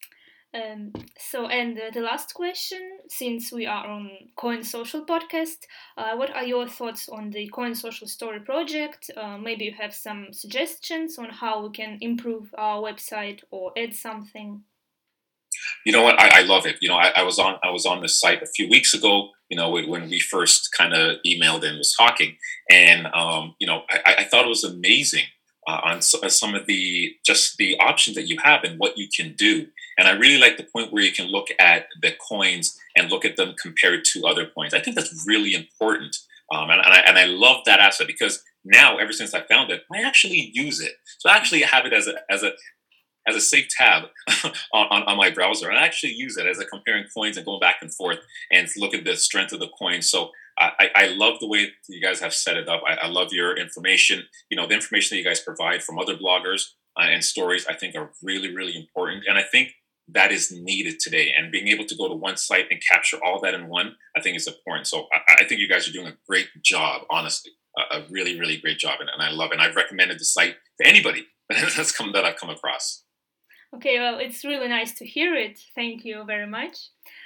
Um, 0.55 0.93
so, 1.17 1.47
and 1.47 1.77
uh, 1.77 1.91
the 1.93 1.99
last 1.99 2.33
question, 2.33 2.99
since 3.09 3.51
we 3.51 3.65
are 3.65 3.85
on 3.85 4.09
Coin 4.37 4.63
Social 4.63 5.05
podcast, 5.05 5.57
uh, 5.97 6.15
what 6.15 6.33
are 6.33 6.45
your 6.45 6.67
thoughts 6.67 7.09
on 7.09 7.29
the 7.29 7.47
Coin 7.49 7.75
Social 7.75 8.07
Story 8.07 8.39
project? 8.39 9.11
Uh, 9.17 9.37
maybe 9.37 9.65
you 9.65 9.73
have 9.73 9.93
some 9.93 10.27
suggestions 10.31 11.17
on 11.17 11.29
how 11.29 11.65
we 11.65 11.71
can 11.71 11.97
improve 11.99 12.53
our 12.57 12.81
website 12.81 13.41
or 13.51 13.73
add 13.77 13.93
something. 13.93 14.61
You 15.85 15.91
know 15.91 16.03
what? 16.03 16.19
I, 16.19 16.41
I 16.41 16.43
love 16.43 16.65
it. 16.65 16.77
You 16.79 16.89
know, 16.89 16.97
I, 16.97 17.11
I, 17.17 17.23
was 17.23 17.39
on 17.39 17.57
I 17.63 17.71
was 17.71 17.85
on 17.85 18.01
the 18.01 18.09
site 18.09 18.41
a 18.41 18.47
few 18.47 18.69
weeks 18.69 18.93
ago. 18.93 19.29
You 19.49 19.57
know, 19.57 19.69
when 19.69 20.09
we 20.09 20.19
first 20.19 20.69
kind 20.77 20.93
of 20.93 21.17
emailed 21.25 21.63
and 21.63 21.77
was 21.77 21.93
talking, 21.97 22.37
and 22.69 23.07
um, 23.07 23.55
you 23.59 23.67
know, 23.67 23.83
I, 23.89 24.15
I 24.19 24.23
thought 24.23 24.45
it 24.45 24.49
was 24.49 24.63
amazing 24.63 25.23
uh, 25.67 25.79
on 25.83 25.97
uh, 25.97 26.29
some 26.29 26.55
of 26.55 26.65
the 26.65 27.13
just 27.25 27.57
the 27.57 27.77
options 27.79 28.15
that 28.15 28.27
you 28.27 28.37
have 28.43 28.63
and 28.63 28.79
what 28.79 28.97
you 28.97 29.07
can 29.15 29.33
do. 29.35 29.67
And 29.97 30.07
I 30.07 30.11
really 30.11 30.39
like 30.39 30.57
the 30.57 30.63
point 30.63 30.91
where 30.91 31.03
you 31.03 31.11
can 31.11 31.27
look 31.27 31.47
at 31.59 31.87
the 32.01 32.13
coins 32.27 32.77
and 32.95 33.09
look 33.09 33.25
at 33.25 33.37
them 33.37 33.55
compared 33.61 34.03
to 34.13 34.25
other 34.25 34.45
coins. 34.45 34.73
I 34.73 34.79
think 34.79 34.95
that's 34.95 35.25
really 35.27 35.53
important. 35.53 36.17
Um, 36.53 36.69
and, 36.69 36.81
and, 36.83 36.93
I, 36.93 36.99
and 37.07 37.17
I 37.17 37.25
love 37.25 37.61
that 37.65 37.79
aspect 37.79 38.07
because 38.07 38.43
now, 38.63 38.97
ever 38.97 39.11
since 39.11 39.33
I 39.33 39.41
found 39.41 39.71
it, 39.71 39.83
I 39.91 40.01
actually 40.01 40.51
use 40.53 40.79
it. 40.79 40.93
So 41.19 41.29
I 41.29 41.35
actually 41.35 41.61
have 41.61 41.85
it 41.85 41.93
as 41.93 42.07
a, 42.07 42.15
as 42.29 42.43
a, 42.43 42.51
as 43.27 43.35
a 43.35 43.41
safe 43.41 43.67
tab 43.69 44.03
on, 44.73 44.87
on, 44.91 45.03
on, 45.03 45.17
my 45.17 45.29
browser. 45.31 45.69
And 45.69 45.77
I 45.77 45.85
actually 45.85 46.13
use 46.13 46.37
it 46.37 46.45
as 46.45 46.59
a 46.59 46.65
comparing 46.65 47.05
coins 47.15 47.37
and 47.37 47.45
going 47.45 47.59
back 47.59 47.77
and 47.81 47.93
forth 47.93 48.19
and 48.51 48.67
look 48.77 48.93
at 48.93 49.03
the 49.03 49.15
strength 49.17 49.53
of 49.53 49.59
the 49.59 49.69
coin. 49.79 50.01
So 50.01 50.29
I, 50.57 50.89
I 50.95 51.07
love 51.07 51.39
the 51.39 51.47
way 51.47 51.71
you 51.89 52.01
guys 52.01 52.19
have 52.21 52.33
set 52.33 52.55
it 52.55 52.69
up. 52.69 52.81
I, 52.87 52.93
I, 52.93 53.07
love 53.07 53.33
your 53.33 53.57
information. 53.57 54.23
You 54.49 54.55
know, 54.55 54.67
the 54.67 54.75
information 54.75 55.15
that 55.15 55.19
you 55.19 55.27
guys 55.27 55.41
provide 55.41 55.83
from 55.83 55.99
other 55.99 56.15
bloggers 56.15 56.71
uh, 56.97 57.07
and 57.09 57.23
stories, 57.23 57.65
I 57.67 57.73
think 57.73 57.95
are 57.95 58.11
really, 58.23 58.55
really 58.55 58.77
important. 58.77 59.25
And 59.27 59.37
I 59.37 59.43
think 59.43 59.73
that 60.07 60.31
is 60.31 60.51
needed 60.51 60.99
today. 60.99 61.33
And 61.35 61.51
being 61.51 61.67
able 61.67 61.85
to 61.85 61.95
go 61.95 62.07
to 62.07 62.15
one 62.15 62.37
site 62.37 62.65
and 62.69 62.81
capture 62.87 63.17
all 63.23 63.39
that 63.41 63.53
in 63.53 63.67
one, 63.67 63.95
I 64.15 64.21
think 64.21 64.37
is 64.37 64.47
important. 64.47 64.87
So 64.87 65.07
I, 65.13 65.41
I 65.41 65.45
think 65.45 65.61
you 65.61 65.69
guys 65.69 65.87
are 65.87 65.91
doing 65.91 66.07
a 66.07 66.17
great 66.27 66.47
job, 66.63 67.03
honestly, 67.09 67.51
a, 67.77 67.97
a 67.97 68.05
really, 68.09 68.39
really 68.39 68.57
great 68.57 68.77
job. 68.77 68.99
And, 68.99 69.09
and, 69.09 69.21
I 69.21 69.31
love 69.31 69.51
it. 69.51 69.53
And 69.53 69.61
I've 69.61 69.75
recommended 69.75 70.19
the 70.19 70.25
site 70.25 70.55
to 70.81 70.87
anybody 70.87 71.27
that's 71.49 71.91
come 71.91 72.11
that 72.13 72.25
I've 72.25 72.37
come 72.37 72.49
across. 72.49 73.03
Okay, 73.75 73.99
well, 73.99 74.19
it's 74.19 74.45
really 74.45 74.69
nice 74.69 74.93
to 74.95 75.05
hear 75.05 75.35
it. 75.35 75.59
Thank 75.75 76.05
you 76.05 76.23
very 76.25 76.47
much. 76.47 76.77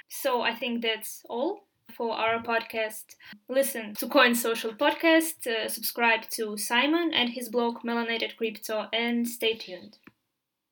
So 0.08 0.42
I 0.42 0.54
think 0.54 0.82
that's 0.82 1.22
all 1.28 1.60
for 1.96 2.12
our 2.12 2.42
podcast. 2.42 3.04
Listen 3.48 3.94
to 3.94 4.08
Coin 4.08 4.34
Social 4.34 4.72
Podcast, 4.72 5.46
uh, 5.46 5.68
subscribe 5.68 6.28
to 6.30 6.56
Simon 6.56 7.12
and 7.14 7.30
his 7.30 7.48
blog 7.48 7.80
Melanated 7.84 8.36
Crypto, 8.36 8.88
and 8.92 9.28
stay 9.28 9.54
tuned. 9.54 9.98